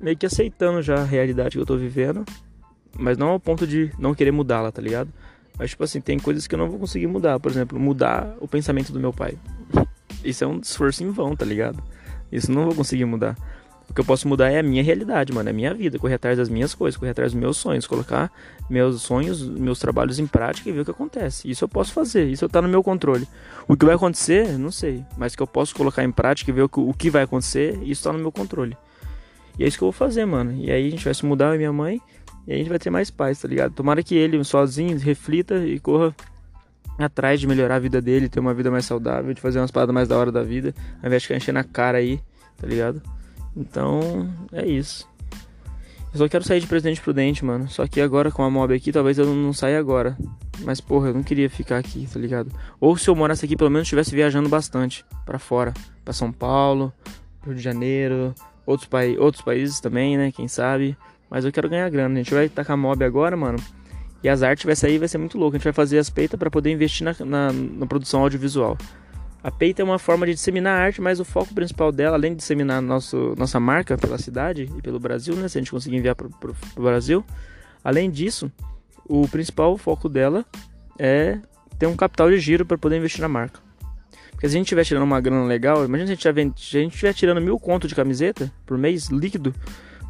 meio 0.00 0.16
que 0.16 0.24
aceitando 0.24 0.80
já 0.80 1.02
a 1.02 1.04
realidade 1.04 1.56
que 1.56 1.58
eu 1.58 1.66
tô 1.66 1.76
vivendo, 1.76 2.24
mas 2.98 3.18
não 3.18 3.28
ao 3.28 3.40
ponto 3.40 3.66
de 3.66 3.90
não 3.98 4.14
querer 4.14 4.30
mudá-la, 4.30 4.72
tá 4.72 4.80
ligado? 4.80 5.12
Mas, 5.58 5.70
tipo 5.70 5.84
assim, 5.84 6.00
tem 6.00 6.18
coisas 6.18 6.46
que 6.46 6.54
eu 6.54 6.58
não 6.58 6.70
vou 6.70 6.78
conseguir 6.78 7.06
mudar. 7.06 7.38
Por 7.38 7.50
exemplo, 7.50 7.78
mudar 7.78 8.34
o 8.40 8.48
pensamento 8.48 8.92
do 8.92 9.00
meu 9.00 9.12
pai. 9.12 9.36
Isso 10.28 10.44
é 10.44 10.46
um 10.46 10.58
esforço 10.58 11.02
em 11.02 11.10
vão, 11.10 11.36
tá 11.36 11.44
ligado? 11.44 11.82
Isso 12.30 12.50
não 12.50 12.64
vou 12.64 12.74
conseguir 12.74 13.04
mudar. 13.04 13.36
O 13.88 13.94
que 13.94 14.00
eu 14.00 14.04
posso 14.04 14.26
mudar 14.26 14.50
é 14.50 14.58
a 14.58 14.62
minha 14.62 14.82
realidade, 14.82 15.32
mano. 15.32 15.48
É 15.48 15.52
a 15.52 15.54
minha 15.54 15.72
vida. 15.72 15.98
Correr 15.98 16.14
atrás 16.14 16.36
das 16.36 16.48
minhas 16.48 16.74
coisas, 16.74 16.98
correr 16.98 17.12
atrás 17.12 17.32
dos 17.32 17.40
meus 17.40 17.56
sonhos. 17.56 17.86
Colocar 17.86 18.32
meus 18.68 19.00
sonhos, 19.02 19.48
meus 19.48 19.78
trabalhos 19.78 20.18
em 20.18 20.26
prática 20.26 20.68
e 20.68 20.72
ver 20.72 20.80
o 20.80 20.84
que 20.84 20.90
acontece. 20.90 21.48
Isso 21.48 21.64
eu 21.64 21.68
posso 21.68 21.92
fazer. 21.92 22.26
Isso 22.26 22.48
tá 22.48 22.60
no 22.60 22.68
meu 22.68 22.82
controle. 22.82 23.28
O 23.68 23.76
que 23.76 23.86
vai 23.86 23.94
acontecer, 23.94 24.58
não 24.58 24.72
sei. 24.72 25.04
Mas 25.16 25.36
que 25.36 25.42
eu 25.42 25.46
posso 25.46 25.74
colocar 25.74 26.02
em 26.02 26.10
prática 26.10 26.50
e 26.50 26.54
ver 26.54 26.62
o 26.62 26.94
que 26.94 27.08
vai 27.08 27.22
acontecer, 27.22 27.78
isso 27.82 28.02
tá 28.02 28.12
no 28.12 28.18
meu 28.18 28.32
controle. 28.32 28.76
E 29.58 29.64
é 29.64 29.68
isso 29.68 29.78
que 29.78 29.84
eu 29.84 29.86
vou 29.86 29.92
fazer, 29.92 30.26
mano. 30.26 30.52
E 30.52 30.70
aí 30.70 30.88
a 30.88 30.90
gente 30.90 31.04
vai 31.04 31.14
se 31.14 31.24
mudar, 31.24 31.50
eu 31.50 31.54
e 31.54 31.58
minha 31.58 31.72
mãe, 31.72 32.00
e 32.46 32.52
a 32.52 32.56
gente 32.56 32.68
vai 32.68 32.78
ter 32.78 32.90
mais 32.90 33.10
paz, 33.10 33.40
tá 33.40 33.48
ligado? 33.48 33.72
Tomara 33.72 34.02
que 34.02 34.14
ele 34.14 34.42
sozinho 34.44 34.98
reflita 34.98 35.64
e 35.64 35.78
corra 35.78 36.14
atrás 36.98 37.40
de 37.40 37.46
melhorar 37.46 37.76
a 37.76 37.78
vida 37.78 38.00
dele, 38.00 38.28
ter 38.28 38.40
uma 38.40 38.54
vida 38.54 38.70
mais 38.70 38.84
saudável, 38.84 39.34
de 39.34 39.40
fazer 39.40 39.58
umas 39.58 39.70
paradas 39.70 39.94
mais 39.94 40.08
da 40.08 40.16
hora 40.16 40.32
da 40.32 40.42
vida, 40.42 40.74
ao 41.02 41.06
invés 41.06 41.22
de 41.22 41.28
ficar 41.28 41.36
enchendo 41.36 41.58
a 41.58 41.64
cara 41.64 41.98
aí, 41.98 42.20
tá 42.56 42.66
ligado? 42.66 43.02
Então, 43.56 44.28
é 44.52 44.66
isso. 44.66 45.08
Eu 46.16 46.18
só 46.18 46.28
quero 46.28 46.44
sair 46.44 46.60
de 46.60 46.66
Presidente 46.66 47.00
Prudente, 47.00 47.44
mano. 47.44 47.68
Só 47.68 47.86
que 47.86 48.00
agora 48.00 48.30
com 48.30 48.42
a 48.42 48.50
mob 48.50 48.74
aqui, 48.74 48.90
talvez 48.90 49.18
eu 49.18 49.26
não 49.26 49.52
saia 49.52 49.78
agora. 49.78 50.16
Mas, 50.60 50.80
porra, 50.80 51.08
eu 51.08 51.14
não 51.14 51.22
queria 51.22 51.50
ficar 51.50 51.76
aqui, 51.76 52.08
tá 52.10 52.18
ligado? 52.18 52.50
Ou 52.80 52.96
se 52.96 53.08
eu 53.08 53.14
morasse 53.14 53.44
aqui, 53.44 53.54
pelo 53.54 53.70
menos 53.70 53.86
estivesse 53.86 54.14
viajando 54.14 54.48
bastante 54.48 55.04
para 55.26 55.38
fora. 55.38 55.74
para 56.02 56.14
São 56.14 56.32
Paulo, 56.32 56.90
Rio 57.44 57.54
de 57.54 57.60
Janeiro, 57.60 58.34
outros, 58.64 58.88
pa 58.88 59.00
outros 59.18 59.44
países 59.44 59.78
também, 59.78 60.16
né? 60.16 60.32
Quem 60.32 60.48
sabe. 60.48 60.96
Mas 61.28 61.44
eu 61.44 61.52
quero 61.52 61.68
ganhar 61.68 61.90
grana. 61.90 62.14
A 62.14 62.22
gente 62.22 62.32
vai 62.32 62.48
tacar 62.48 62.78
mob 62.78 63.04
agora, 63.04 63.36
mano. 63.36 63.58
E 64.22 64.28
as 64.28 64.42
artes 64.42 64.64
vai 64.64 64.74
sair 64.74 64.98
vai 64.98 65.08
ser 65.08 65.18
muito 65.18 65.38
louco. 65.38 65.56
A 65.56 65.58
gente 65.58 65.64
vai 65.64 65.72
fazer 65.72 65.98
as 65.98 66.10
peitas 66.10 66.38
para 66.38 66.50
poder 66.50 66.70
investir 66.70 67.04
na, 67.04 67.14
na, 67.24 67.52
na, 67.52 67.86
produção 67.86 68.22
audiovisual. 68.22 68.76
A 69.42 69.50
peita 69.50 69.82
é 69.82 69.84
uma 69.84 69.98
forma 69.98 70.26
de 70.26 70.34
disseminar 70.34 70.80
arte, 70.80 71.00
mas 71.00 71.20
o 71.20 71.24
foco 71.24 71.54
principal 71.54 71.92
dela, 71.92 72.16
além 72.16 72.32
de 72.32 72.38
disseminar 72.38 72.82
nosso, 72.82 73.34
nossa 73.36 73.60
marca 73.60 73.96
pela 73.96 74.18
cidade 74.18 74.68
e 74.76 74.82
pelo 74.82 74.98
Brasil, 74.98 75.36
né? 75.36 75.46
Se 75.48 75.58
a 75.58 75.60
gente 75.60 75.70
conseguir 75.70 75.96
enviar 75.96 76.16
para 76.16 76.26
o 76.26 76.82
Brasil. 76.82 77.24
Além 77.84 78.10
disso, 78.10 78.50
o 79.04 79.28
principal 79.28 79.76
foco 79.76 80.08
dela 80.08 80.44
é 80.98 81.38
ter 81.78 81.86
um 81.86 81.94
capital 81.94 82.30
de 82.30 82.38
giro 82.38 82.66
para 82.66 82.76
poder 82.76 82.96
investir 82.96 83.20
na 83.20 83.28
marca. 83.28 83.60
Porque 84.32 84.48
se 84.48 84.54
a 84.54 84.58
gente 84.58 84.66
estiver 84.66 84.84
tirando 84.84 85.04
uma 85.04 85.20
grana 85.20 85.44
legal, 85.44 85.84
imagina 85.84 86.06
se 86.14 86.28
a 86.28 86.32
gente 86.32 86.74
estiver 86.74 87.14
tirando 87.14 87.40
mil 87.40 87.58
conto 87.58 87.88
de 87.88 87.94
camiseta 87.94 88.52
por 88.66 88.76
mês, 88.76 89.08
líquido. 89.08 89.54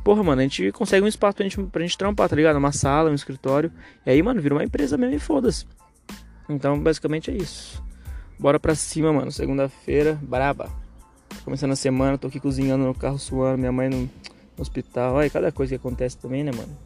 Porra, 0.06 0.22
mano, 0.22 0.40
a 0.40 0.44
gente 0.44 0.70
consegue 0.70 1.04
um 1.04 1.08
espaço 1.08 1.34
pra 1.34 1.42
gente, 1.42 1.60
pra 1.64 1.82
gente 1.82 1.98
trampar, 1.98 2.28
tá 2.28 2.36
ligado? 2.36 2.54
Uma 2.54 2.70
sala, 2.70 3.10
um 3.10 3.14
escritório. 3.14 3.72
E 4.06 4.10
aí, 4.10 4.22
mano, 4.22 4.40
vira 4.40 4.54
uma 4.54 4.62
empresa 4.62 4.96
mesmo 4.96 5.16
e 5.16 5.18
foda-se. 5.18 5.66
Então, 6.48 6.78
basicamente 6.78 7.28
é 7.32 7.34
isso. 7.34 7.82
Bora 8.38 8.60
pra 8.60 8.76
cima, 8.76 9.12
mano. 9.12 9.32
Segunda-feira, 9.32 10.16
braba. 10.22 10.70
Começando 11.44 11.72
a 11.72 11.76
semana, 11.76 12.16
tô 12.16 12.28
aqui 12.28 12.38
cozinhando 12.38 12.84
no 12.84 12.94
carro 12.94 13.18
suando, 13.18 13.58
minha 13.58 13.72
mãe 13.72 13.88
no, 13.88 14.02
no 14.02 14.10
hospital. 14.60 15.14
Olha, 15.14 15.28
cada 15.28 15.50
coisa 15.50 15.70
que 15.70 15.74
acontece 15.74 16.16
também, 16.16 16.44
né, 16.44 16.52
mano? 16.56 16.78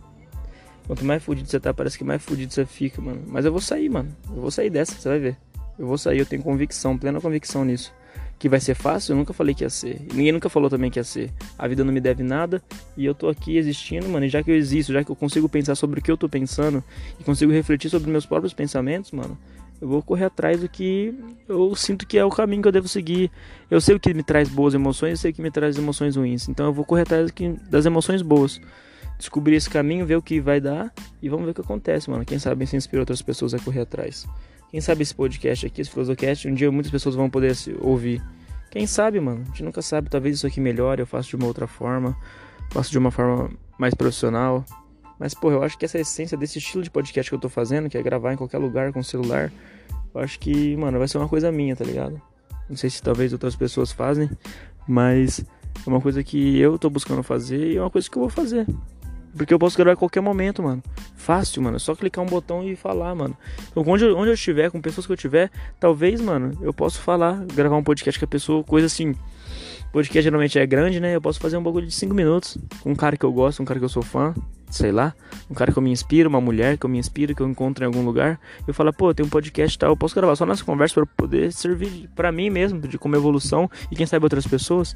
Quanto 0.87 1.05
mais 1.05 1.23
fudido 1.23 1.47
você 1.47 1.61
tá, 1.61 1.75
parece 1.75 1.99
que 1.99 2.05
mais 2.05 2.23
fudido 2.23 2.55
você 2.55 2.65
fica, 2.65 3.03
mano. 3.03 3.23
Mas 3.27 3.45
eu 3.45 3.53
vou 3.53 3.61
sair, 3.61 3.91
mano. 3.91 4.17
Eu 4.31 4.41
vou 4.41 4.51
sair 4.51 4.71
dessa, 4.71 4.95
você 4.99 5.11
vai 5.11 5.19
ver. 5.19 5.37
Eu 5.79 5.87
vou 5.87 5.99
sair, 5.99 6.21
eu 6.21 6.27
tenho 6.27 6.43
convicção, 6.43 6.97
plena 6.97 7.21
convicção 7.21 7.67
nisso. 7.67 7.93
Que 8.41 8.49
vai 8.49 8.59
ser 8.59 8.75
fácil, 8.75 9.13
eu 9.13 9.17
nunca 9.19 9.35
falei 9.35 9.55
que 9.55 9.63
ia 9.63 9.69
ser. 9.69 10.01
Ninguém 10.15 10.33
nunca 10.33 10.49
falou 10.49 10.71
também 10.71 10.91
que 10.91 10.99
ia 10.99 11.05
ser. 11.05 11.31
A 11.59 11.69
vida 11.69 11.85
não 11.85 11.93
me 11.93 12.01
deve 12.01 12.23
nada 12.23 12.63
e 12.97 13.05
eu 13.05 13.15
tô 13.15 13.29
aqui 13.29 13.59
existindo, 13.59 14.09
mano. 14.09 14.25
E 14.25 14.31
já 14.31 14.43
que 14.43 14.51
eu 14.51 14.57
existo, 14.57 14.95
já 14.95 15.05
que 15.05 15.11
eu 15.11 15.15
consigo 15.15 15.47
pensar 15.47 15.75
sobre 15.75 16.01
o 16.01 16.03
que 16.03 16.11
eu 16.11 16.17
tô 16.17 16.27
pensando 16.27 16.83
e 17.21 17.23
consigo 17.23 17.53
refletir 17.53 17.91
sobre 17.91 18.11
meus 18.11 18.25
próprios 18.25 18.55
pensamentos, 18.55 19.13
mano, 19.13 19.37
eu 19.79 19.87
vou 19.87 20.03
correr 20.03 20.25
atrás 20.25 20.59
do 20.59 20.71
que 20.71 21.15
eu 21.47 21.77
sinto 21.77 22.07
que 22.07 22.17
é 22.17 22.25
o 22.25 22.31
caminho 22.31 22.63
que 22.63 22.69
eu 22.69 22.73
devo 22.73 22.89
seguir. 22.89 23.31
Eu 23.71 23.79
sei 23.79 23.95
o 23.95 24.01
que 24.01 24.15
me 24.15 24.23
traz 24.23 24.49
boas 24.49 24.73
emoções, 24.73 25.11
eu 25.11 25.17
sei 25.19 25.31
o 25.33 25.35
que 25.35 25.43
me 25.43 25.51
traz 25.51 25.77
emoções 25.77 26.17
ruins. 26.17 26.49
Então 26.49 26.65
eu 26.65 26.73
vou 26.73 26.87
correr 26.87 27.03
atrás 27.03 27.31
das 27.69 27.85
emoções 27.85 28.23
boas. 28.23 28.59
Descobrir 29.19 29.57
esse 29.57 29.69
caminho, 29.69 30.07
ver 30.07 30.17
o 30.17 30.23
que 30.23 30.41
vai 30.41 30.63
dar 30.63 30.91
e 31.21 31.29
vamos 31.29 31.45
ver 31.45 31.51
o 31.51 31.55
que 31.55 31.61
acontece, 31.61 32.09
mano. 32.09 32.25
Quem 32.25 32.39
sabe 32.39 32.67
se 32.67 32.75
inspira 32.75 33.03
outras 33.03 33.21
pessoas 33.21 33.53
a 33.53 33.59
correr 33.59 33.83
atrás. 33.83 34.27
Quem 34.71 34.81
sabe 34.81 35.03
esse 35.03 35.15
podcast 35.15 35.67
aqui, 35.67 35.81
esse 35.81 35.91
Filosocast, 35.91 36.47
um 36.47 36.55
dia 36.55 36.71
muitas 36.71 36.93
pessoas 36.93 37.15
vão 37.15 37.29
poder 37.29 37.57
ouvir. 37.81 38.23
Quem 38.71 38.87
sabe, 38.87 39.19
mano? 39.19 39.43
A 39.43 39.45
gente 39.47 39.65
nunca 39.65 39.83
sabe. 39.83 40.09
Talvez 40.09 40.37
isso 40.37 40.47
aqui 40.47 40.61
melhore, 40.61 41.01
eu 41.01 41.07
faço 41.07 41.29
de 41.31 41.37
uma 41.37 41.47
outra 41.47 41.67
forma. 41.67 42.17
Faço 42.71 42.91
de 42.91 42.99
uma 42.99 43.11
forma 43.11 43.51
mais 43.77 43.95
profissional. 43.95 44.65
Mas, 45.19 45.35
pô, 45.35 45.51
eu 45.51 45.63
acho 45.63 45.77
que 45.77 45.85
essa 45.85 45.99
essência 45.99 46.39
desse 46.39 46.59
estilo 46.59 46.85
de 46.85 46.91
podcast 46.91 47.29
que 47.29 47.35
eu 47.35 47.41
tô 47.41 47.49
fazendo, 47.49 47.91
que 47.91 47.99
é 47.99 48.03
gravar 48.03 48.33
em 48.33 48.37
qualquer 48.37 48.59
lugar 48.59 48.93
com 48.93 49.03
celular, 49.03 49.53
eu 50.15 50.21
acho 50.21 50.39
que, 50.39 50.77
mano, 50.77 50.99
vai 50.99 51.09
ser 51.09 51.19
uma 51.19 51.29
coisa 51.29 51.51
minha, 51.51 51.75
tá 51.75 51.85
ligado? 51.85 52.23
Não 52.69 52.77
sei 52.77 52.89
se 52.89 53.03
talvez 53.03 53.33
outras 53.33 53.57
pessoas 53.57 53.91
fazem, 53.91 54.31
mas 54.87 55.41
é 55.85 55.91
uma 55.91 56.01
coisa 56.01 56.23
que 56.23 56.59
eu 56.59 56.79
tô 56.79 56.89
buscando 56.89 57.23
fazer 57.25 57.73
e 57.73 57.77
é 57.77 57.81
uma 57.81 57.91
coisa 57.91 58.09
que 58.09 58.17
eu 58.17 58.21
vou 58.21 58.31
fazer. 58.31 58.67
Porque 59.37 59.55
eu 59.55 59.59
posso 59.59 59.77
gravar 59.77 59.93
a 59.93 59.97
qualquer 59.97 60.21
momento, 60.21 60.63
mano. 60.63 60.83
Fácil, 61.17 61.63
mano. 61.63 61.77
É 61.77 61.79
só 61.79 61.95
clicar 61.95 62.25
um 62.25 62.29
botão 62.29 62.63
e 62.65 62.75
falar, 62.75 63.15
mano. 63.15 63.37
Então, 63.71 63.85
onde 63.87 64.05
eu, 64.05 64.17
onde 64.17 64.31
eu 64.31 64.35
estiver, 64.35 64.71
com 64.71 64.81
pessoas 64.81 65.07
que 65.07 65.13
eu 65.13 65.17
tiver, 65.17 65.51
talvez, 65.79 66.21
mano, 66.21 66.57
eu 66.61 66.73
posso 66.73 67.01
falar, 67.01 67.45
gravar 67.47 67.77
um 67.77 67.83
podcast 67.83 68.19
com 68.19 68.25
a 68.25 68.29
pessoa, 68.29 68.65
coisa 68.65 68.87
assim. 68.87 69.15
Podcast 69.93 70.23
geralmente 70.23 70.59
é 70.59 70.67
grande, 70.67 71.01
né? 71.01 71.17
Eu 71.17 71.21
posso 71.21 71.41
fazer 71.41 71.57
um 71.57 71.63
bagulho 71.63 71.87
de 71.87 71.93
5 71.93 72.15
minutos 72.15 72.57
com 72.81 72.93
um 72.93 72.95
cara 72.95 73.17
que 73.17 73.25
eu 73.25 73.33
gosto, 73.33 73.61
um 73.61 73.65
cara 73.65 73.79
que 73.79 73.85
eu 73.85 73.89
sou 73.89 74.03
fã, 74.03 74.33
sei 74.71 74.93
lá. 74.93 75.13
Um 75.51 75.55
cara 75.55 75.73
que 75.73 75.79
eu 75.79 75.83
me 75.83 75.91
inspiro, 75.91 76.29
uma 76.29 76.41
mulher 76.41 76.79
que 76.79 76.87
eu 76.87 76.91
me 76.91 76.99
inspiro, 76.99 77.35
que 77.35 77.43
eu 77.43 77.49
encontro 77.49 77.83
em 77.83 77.87
algum 77.87 78.05
lugar. 78.05 78.39
Eu 78.67 78.73
falo, 78.73 78.93
pô, 78.93 79.13
tem 79.13 79.27
um 79.27 79.29
podcast 79.29 79.77
e 79.77 79.79
tal. 79.79 79.91
Eu 79.91 79.97
posso 79.97 80.15
gravar 80.15 80.37
só 80.37 80.47
nessa 80.47 80.65
conversa 80.65 80.95
para 80.95 81.07
poder 81.07 81.53
servir 81.53 82.09
para 82.15 82.31
mim 82.31 82.51
mesmo, 82.51 82.81
de 82.81 82.99
como 82.99 83.17
evolução 83.17 83.69
e 83.91 83.97
quem 83.97 84.07
sabe 84.07 84.25
outras 84.25 84.47
pessoas. 84.47 84.95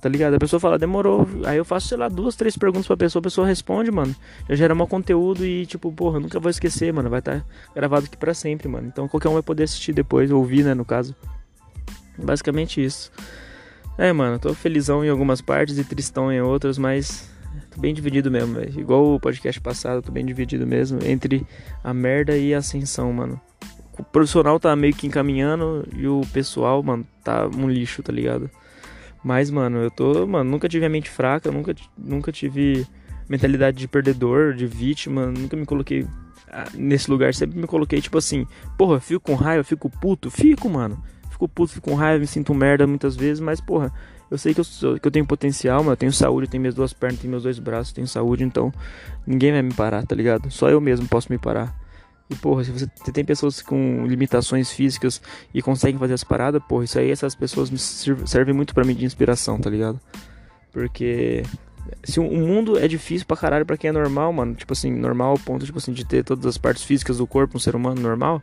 Tá 0.00 0.08
ligado? 0.08 0.34
A 0.34 0.38
pessoa 0.38 0.60
fala, 0.60 0.78
demorou. 0.78 1.26
Aí 1.44 1.58
eu 1.58 1.64
faço, 1.64 1.88
sei 1.88 1.98
lá, 1.98 2.08
duas, 2.08 2.36
três 2.36 2.56
perguntas 2.56 2.86
pra 2.86 2.96
pessoa, 2.96 3.20
a 3.20 3.22
pessoa 3.22 3.46
responde, 3.46 3.90
mano. 3.90 4.14
Já 4.48 4.54
gera 4.54 4.74
um 4.74 4.86
conteúdo 4.86 5.44
e, 5.44 5.66
tipo, 5.66 5.92
porra, 5.92 6.20
nunca 6.20 6.38
vou 6.38 6.50
esquecer, 6.50 6.92
mano. 6.92 7.10
Vai 7.10 7.18
estar 7.18 7.40
tá 7.40 7.44
gravado 7.74 8.06
aqui 8.06 8.16
pra 8.16 8.32
sempre, 8.32 8.68
mano. 8.68 8.86
Então 8.86 9.08
qualquer 9.08 9.28
um 9.28 9.34
vai 9.34 9.42
poder 9.42 9.64
assistir 9.64 9.92
depois, 9.92 10.30
ouvir, 10.30 10.64
né, 10.64 10.74
no 10.74 10.84
caso. 10.84 11.16
Basicamente 12.16 12.84
isso. 12.84 13.10
É, 13.96 14.12
mano, 14.12 14.38
tô 14.38 14.54
felizão 14.54 15.04
em 15.04 15.08
algumas 15.08 15.40
partes 15.40 15.76
e 15.76 15.84
tristão 15.84 16.32
em 16.32 16.40
outras, 16.40 16.78
mas 16.78 17.28
tô 17.74 17.80
bem 17.80 17.92
dividido 17.92 18.30
mesmo, 18.30 18.54
velho. 18.54 18.78
Igual 18.78 19.14
o 19.14 19.20
podcast 19.20 19.60
passado, 19.60 20.02
tô 20.02 20.12
bem 20.12 20.24
dividido 20.24 20.64
mesmo 20.64 21.00
entre 21.04 21.44
a 21.82 21.92
merda 21.92 22.36
e 22.36 22.54
a 22.54 22.58
ascensão, 22.58 23.12
mano. 23.12 23.40
O 23.98 24.04
profissional 24.04 24.60
tá 24.60 24.74
meio 24.76 24.94
que 24.94 25.08
encaminhando 25.08 25.84
e 25.96 26.06
o 26.06 26.20
pessoal, 26.32 26.80
mano, 26.80 27.04
tá 27.24 27.48
um 27.48 27.68
lixo, 27.68 28.00
tá 28.00 28.12
ligado? 28.12 28.48
Mas, 29.22 29.50
mano, 29.50 29.78
eu 29.78 29.90
tô. 29.90 30.26
Mano, 30.26 30.50
nunca 30.50 30.68
tive 30.68 30.86
a 30.86 30.88
mente 30.88 31.10
fraca, 31.10 31.50
nunca, 31.50 31.74
nunca 31.96 32.32
tive 32.32 32.86
mentalidade 33.28 33.76
de 33.76 33.88
perdedor, 33.88 34.54
de 34.54 34.66
vítima, 34.66 35.26
nunca 35.26 35.56
me 35.56 35.66
coloquei 35.66 36.06
ah, 36.50 36.64
nesse 36.74 37.10
lugar. 37.10 37.34
Sempre 37.34 37.58
me 37.58 37.66
coloquei, 37.66 38.00
tipo 38.00 38.16
assim, 38.16 38.46
porra, 38.76 39.00
fico 39.00 39.20
com 39.20 39.34
raiva, 39.34 39.62
fico 39.64 39.90
puto, 39.90 40.30
fico, 40.30 40.68
mano. 40.68 41.02
Fico 41.30 41.48
puto, 41.48 41.72
fico 41.72 41.90
com 41.90 41.96
raiva, 41.96 42.20
me 42.20 42.26
sinto 42.26 42.54
merda 42.54 42.86
muitas 42.86 43.14
vezes, 43.14 43.38
mas, 43.38 43.60
porra, 43.60 43.92
eu 44.30 44.36
sei 44.36 44.52
que 44.52 44.60
eu, 44.60 44.64
sou, 44.64 44.98
que 44.98 45.06
eu 45.06 45.10
tenho 45.10 45.26
potencial, 45.26 45.78
mano. 45.78 45.92
Eu 45.92 45.96
tenho 45.96 46.12
saúde, 46.12 46.46
eu 46.46 46.50
tenho 46.50 46.60
minhas 46.60 46.74
duas 46.74 46.92
pernas, 46.92 47.20
tenho 47.20 47.30
meus 47.30 47.42
dois 47.42 47.58
braços, 47.58 47.92
tenho 47.92 48.06
saúde, 48.06 48.44
então 48.44 48.72
ninguém 49.26 49.52
vai 49.52 49.62
me 49.62 49.72
parar, 49.72 50.06
tá 50.06 50.14
ligado? 50.14 50.50
Só 50.50 50.68
eu 50.68 50.80
mesmo 50.80 51.08
posso 51.08 51.30
me 51.30 51.38
parar. 51.38 51.74
E, 52.30 52.34
porra, 52.34 52.62
se 52.62 52.70
você 52.70 52.86
tem 53.12 53.24
pessoas 53.24 53.62
com 53.62 54.06
limitações 54.06 54.70
físicas 54.70 55.20
e 55.52 55.62
conseguem 55.62 55.98
fazer 55.98 56.14
as 56.14 56.24
paradas, 56.24 56.62
porra, 56.68 56.84
isso 56.84 56.98
aí, 56.98 57.10
essas 57.10 57.34
pessoas 57.34 57.70
servem 58.26 58.54
muito 58.54 58.74
para 58.74 58.84
mim 58.84 58.94
de 58.94 59.04
inspiração, 59.04 59.58
tá 59.58 59.70
ligado? 59.70 59.98
Porque 60.70 61.42
se 62.04 62.20
o 62.20 62.24
mundo 62.24 62.78
é 62.78 62.86
difícil 62.86 63.26
pra 63.26 63.36
caralho 63.36 63.64
pra 63.64 63.76
quem 63.76 63.88
é 63.88 63.92
normal, 63.92 64.32
mano, 64.32 64.54
tipo 64.54 64.72
assim, 64.72 64.92
normal 64.92 65.30
ao 65.30 65.38
ponto, 65.38 65.64
tipo 65.64 65.78
assim, 65.78 65.92
de 65.92 66.04
ter 66.04 66.22
todas 66.22 66.44
as 66.44 66.58
partes 66.58 66.84
físicas 66.84 67.18
do 67.18 67.26
corpo, 67.26 67.56
um 67.56 67.60
ser 67.60 67.74
humano 67.74 68.00
normal. 68.00 68.42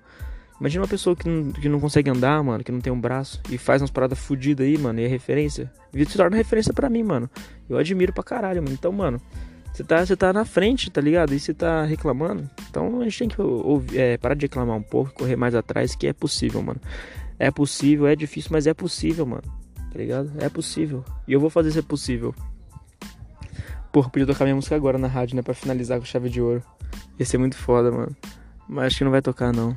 Imagina 0.60 0.84
uma 0.84 0.88
pessoa 0.88 1.16
que 1.16 1.28
não, 1.28 1.52
que 1.52 1.68
não 1.68 1.80
consegue 1.80 2.10
andar, 2.10 2.42
mano, 2.42 2.64
que 2.64 2.72
não 2.72 2.80
tem 2.80 2.92
um 2.92 3.00
braço 3.00 3.42
e 3.50 3.58
faz 3.58 3.82
umas 3.82 3.92
paradas 3.92 4.18
fodidas 4.18 4.66
aí, 4.66 4.78
mano, 4.78 5.00
e 5.00 5.04
é 5.04 5.08
referência. 5.08 5.72
E 5.94 6.06
se 6.06 6.18
torna 6.18 6.38
referência 6.38 6.74
para 6.74 6.90
mim, 6.90 7.04
mano. 7.04 7.30
Eu 7.70 7.78
admiro 7.78 8.14
pra 8.14 8.24
caralho, 8.24 8.64
mano. 8.64 8.74
Então, 8.74 8.92
mano, 8.92 9.22
você 9.74 9.84
tá, 9.84 10.06
tá 10.16 10.32
na 10.32 10.46
frente, 10.46 10.90
tá 10.90 11.02
ligado? 11.02 11.34
E 11.34 11.40
você 11.40 11.54
tá 11.54 11.84
reclamando. 11.84 12.50
Então 12.76 13.00
a 13.00 13.06
gente 13.06 13.20
tem 13.20 13.30
que 13.30 13.42
ouvir, 13.42 13.98
é, 13.98 14.18
parar 14.18 14.36
de 14.36 14.48
reclamar 14.48 14.76
um 14.76 14.82
pouco, 14.82 15.14
correr 15.14 15.38
mais 15.38 15.56
atrás, 15.56 15.96
que 15.96 16.08
é 16.08 16.12
possível, 16.12 16.62
mano. 16.62 16.82
É 17.40 17.50
possível, 17.50 18.06
é 18.06 18.18
difícil, 18.18 18.50
mas 18.52 18.68
é 18.68 18.74
possível, 18.74 19.26
mano. 19.26 19.44
Tá 19.94 19.98
ligado? 19.98 20.30
É 20.40 20.50
possível. 20.50 21.02
E 21.26 21.32
eu 21.32 21.40
vou 21.40 21.50
fazer 21.50 21.72
ser 21.72 21.84
possível. 21.84 22.36
Porra, 23.94 24.10
podia 24.10 24.28
tocar 24.28 24.44
minha 24.44 24.56
música 24.56 24.76
agora 24.76 24.98
na 24.98 25.08
rádio, 25.08 25.38
né? 25.38 25.42
Pra 25.42 25.54
finalizar 25.54 26.00
com 26.00 26.06
chave 26.06 26.30
de 26.30 26.42
ouro. 26.42 26.62
Ia 27.18 27.26
ser 27.26 27.38
muito 27.38 27.56
foda, 27.56 27.90
mano. 27.90 28.14
Mas 28.68 28.88
acho 28.88 28.98
que 28.98 29.04
não 29.06 29.12
vai 29.12 29.22
tocar, 29.22 29.54
não. 29.54 29.74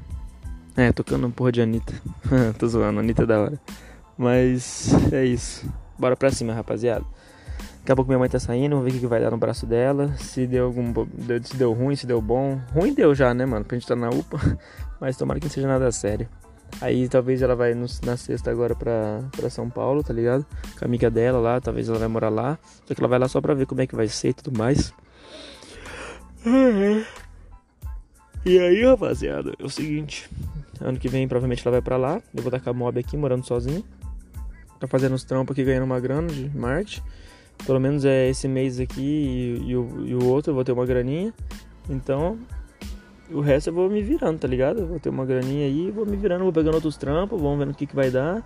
É, 0.76 0.90
tocando 0.90 1.30
porra 1.30 1.52
de 1.52 1.62
Anitta. 1.62 1.94
Tô 2.58 2.66
zoando, 2.66 2.98
Anitta 2.98 3.22
é 3.22 3.26
da 3.26 3.38
hora. 3.38 3.60
Mas 4.16 4.92
é 5.12 5.24
isso. 5.24 5.72
Bora 5.96 6.16
pra 6.16 6.32
cima, 6.32 6.52
rapaziada. 6.52 7.04
Daqui 7.88 7.94
a 7.94 7.96
pouco 7.96 8.10
minha 8.10 8.18
mãe 8.18 8.28
tá 8.28 8.38
saindo, 8.38 8.76
vamos 8.76 8.92
ver 8.92 8.98
o 8.98 9.00
que 9.00 9.06
vai 9.06 9.18
dar 9.18 9.30
no 9.30 9.38
braço 9.38 9.64
dela. 9.64 10.14
Se 10.18 10.46
deu 10.46 10.66
algum. 10.66 10.92
Se 11.42 11.56
deu 11.56 11.72
ruim, 11.72 11.96
se 11.96 12.06
deu 12.06 12.20
bom. 12.20 12.60
Ruim 12.74 12.92
deu 12.92 13.14
já, 13.14 13.32
né, 13.32 13.46
mano? 13.46 13.64
Pra 13.64 13.78
gente 13.78 13.88
tá 13.88 13.96
na 13.96 14.10
UPA. 14.10 14.38
Mas 15.00 15.16
tomara 15.16 15.40
que 15.40 15.46
não 15.46 15.50
seja 15.50 15.66
nada 15.66 15.90
sério. 15.90 16.28
Aí 16.82 17.08
talvez 17.08 17.40
ela 17.40 17.56
vai 17.56 17.72
na 17.74 18.14
sexta 18.18 18.50
agora 18.50 18.74
pra, 18.74 19.24
pra 19.34 19.48
São 19.48 19.70
Paulo, 19.70 20.04
tá 20.04 20.12
ligado? 20.12 20.44
Com 20.78 20.84
a 20.84 20.86
amiga 20.86 21.10
dela 21.10 21.38
lá, 21.38 21.62
talvez 21.62 21.88
ela 21.88 21.98
vai 21.98 22.08
morar 22.08 22.28
lá. 22.28 22.58
Só 22.84 22.94
que 22.94 23.00
ela 23.00 23.08
vai 23.08 23.18
lá 23.18 23.26
só 23.26 23.40
pra 23.40 23.54
ver 23.54 23.64
como 23.64 23.80
é 23.80 23.86
que 23.86 23.96
vai 23.96 24.06
ser 24.06 24.28
e 24.28 24.34
tudo 24.34 24.58
mais. 24.58 24.92
E 28.44 28.58
aí, 28.58 28.84
rapaziada, 28.84 29.54
é 29.58 29.64
o 29.64 29.70
seguinte. 29.70 30.28
Ano 30.78 30.98
que 30.98 31.08
vem 31.08 31.26
provavelmente 31.26 31.66
ela 31.66 31.72
vai 31.72 31.80
pra 31.80 31.96
lá. 31.96 32.20
Eu 32.36 32.42
vou 32.42 32.52
dar 32.52 32.60
com 32.60 32.68
a 32.68 32.74
mob 32.74 33.00
aqui, 33.00 33.16
morando 33.16 33.46
sozinho. 33.46 33.82
Tá 34.78 34.86
fazendo 34.86 35.14
uns 35.14 35.24
trampos 35.24 35.54
aqui, 35.54 35.64
ganhando 35.64 35.84
uma 35.84 35.98
grana 35.98 36.28
de 36.28 36.50
Marte. 36.54 37.02
Pelo 37.66 37.80
menos 37.80 38.04
é 38.04 38.28
esse 38.28 38.48
mês 38.48 38.80
aqui 38.80 39.00
e, 39.00 39.70
e, 39.70 39.76
o, 39.76 40.06
e 40.06 40.14
o 40.14 40.24
outro 40.26 40.50
eu 40.50 40.54
vou 40.54 40.64
ter 40.64 40.72
uma 40.72 40.86
graninha. 40.86 41.34
Então, 41.88 42.38
o 43.30 43.40
resto 43.40 43.70
eu 43.70 43.74
vou 43.74 43.90
me 43.90 44.02
virando, 44.02 44.38
tá 44.38 44.48
ligado? 44.48 44.86
Vou 44.86 44.98
ter 44.98 45.10
uma 45.10 45.26
graninha 45.26 45.66
aí, 45.66 45.90
vou 45.90 46.06
me 46.06 46.16
virando, 46.16 46.44
vou 46.44 46.52
pegando 46.52 46.74
outros 46.74 46.96
trampos, 46.96 47.40
vamos 47.40 47.58
vendo 47.58 47.70
o 47.70 47.74
que, 47.74 47.86
que 47.86 47.94
vai 47.94 48.10
dar. 48.10 48.42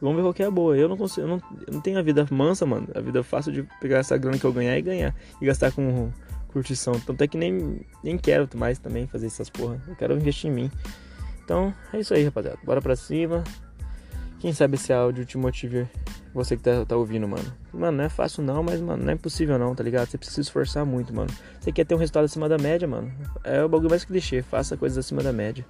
Vamos 0.00 0.16
ver 0.16 0.22
qual 0.22 0.34
que 0.34 0.42
é 0.42 0.46
a 0.46 0.50
boa. 0.50 0.76
Eu 0.76 0.88
não 0.88 0.96
consigo, 0.96 1.22
eu 1.22 1.28
não, 1.28 1.42
eu 1.66 1.72
não 1.72 1.80
tenho 1.80 1.98
a 1.98 2.02
vida 2.02 2.26
mansa, 2.30 2.66
mano. 2.66 2.86
A 2.94 3.00
vida 3.00 3.22
fácil 3.22 3.50
de 3.50 3.62
pegar 3.80 3.98
essa 3.98 4.16
grana 4.18 4.38
que 4.38 4.44
eu 4.44 4.52
ganhar 4.52 4.76
e 4.76 4.82
ganhar. 4.82 5.14
E 5.40 5.46
gastar 5.46 5.72
com 5.72 6.10
curtição. 6.52 6.94
Tanto 7.00 7.22
é 7.22 7.26
que 7.26 7.38
nem, 7.38 7.80
nem 8.04 8.18
quero 8.18 8.48
mais 8.54 8.78
também 8.78 9.06
fazer 9.06 9.26
essas 9.26 9.48
porra. 9.48 9.82
Eu 9.88 9.96
quero 9.96 10.14
investir 10.14 10.50
em 10.50 10.54
mim. 10.54 10.70
Então, 11.44 11.72
é 11.92 12.00
isso 12.00 12.12
aí, 12.12 12.24
rapaziada. 12.24 12.58
Bora 12.62 12.82
pra 12.82 12.94
cima. 12.94 13.42
Quem 14.38 14.52
sabe 14.52 14.74
esse 14.76 14.92
áudio 14.92 15.24
te 15.24 15.38
motive 15.38 15.88
você 16.36 16.54
que 16.54 16.62
tá, 16.62 16.84
tá 16.84 16.94
ouvindo, 16.94 17.26
mano. 17.26 17.50
Mano, 17.72 17.96
não 17.96 18.04
é 18.04 18.10
fácil 18.10 18.42
não, 18.42 18.62
mas, 18.62 18.78
mano, 18.78 19.02
não 19.02 19.10
é 19.10 19.14
impossível 19.14 19.58
não, 19.58 19.74
tá 19.74 19.82
ligado? 19.82 20.06
Você 20.06 20.18
precisa 20.18 20.42
esforçar 20.42 20.84
muito, 20.84 21.14
mano. 21.14 21.30
Você 21.58 21.72
quer 21.72 21.86
ter 21.86 21.94
um 21.94 21.98
resultado 21.98 22.24
acima 22.24 22.46
da 22.46 22.58
média, 22.58 22.86
mano. 22.86 23.10
É 23.42 23.64
o 23.64 23.68
bagulho 23.70 23.88
mais 23.88 24.04
clichê, 24.04 24.42
faça 24.42 24.76
coisas 24.76 24.98
acima 24.98 25.22
da 25.22 25.32
média. 25.32 25.64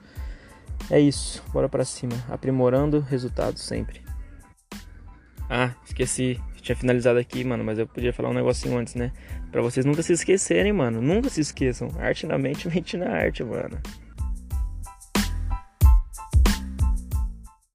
É 0.91 0.99
isso, 0.99 1.41
bora 1.53 1.69
pra 1.69 1.85
cima. 1.85 2.15
Aprimorando 2.29 2.99
resultados 2.99 3.63
sempre. 3.63 4.03
Ah, 5.49 5.71
esqueci. 5.85 6.41
Tinha 6.61 6.75
finalizado 6.75 7.21
aqui, 7.21 7.45
mano, 7.45 7.63
mas 7.63 7.79
eu 7.79 7.87
podia 7.87 8.13
falar 8.13 8.31
um 8.31 8.35
negocinho 8.35 8.77
antes, 8.77 8.97
né? 8.97 9.13
Pra 9.53 9.63
vocês 9.63 9.87
nunca 9.87 10.03
se 10.03 10.13
esquecerem, 10.13 10.73
mano. 10.73 11.01
Nunca 11.01 11.29
se 11.29 11.41
esqueçam. 11.41 11.89
Arte 11.97 12.27
na 12.27 12.37
mente, 12.37 12.67
mente 12.69 12.97
na 12.97 13.09
arte, 13.09 13.45
mano. 13.45 13.79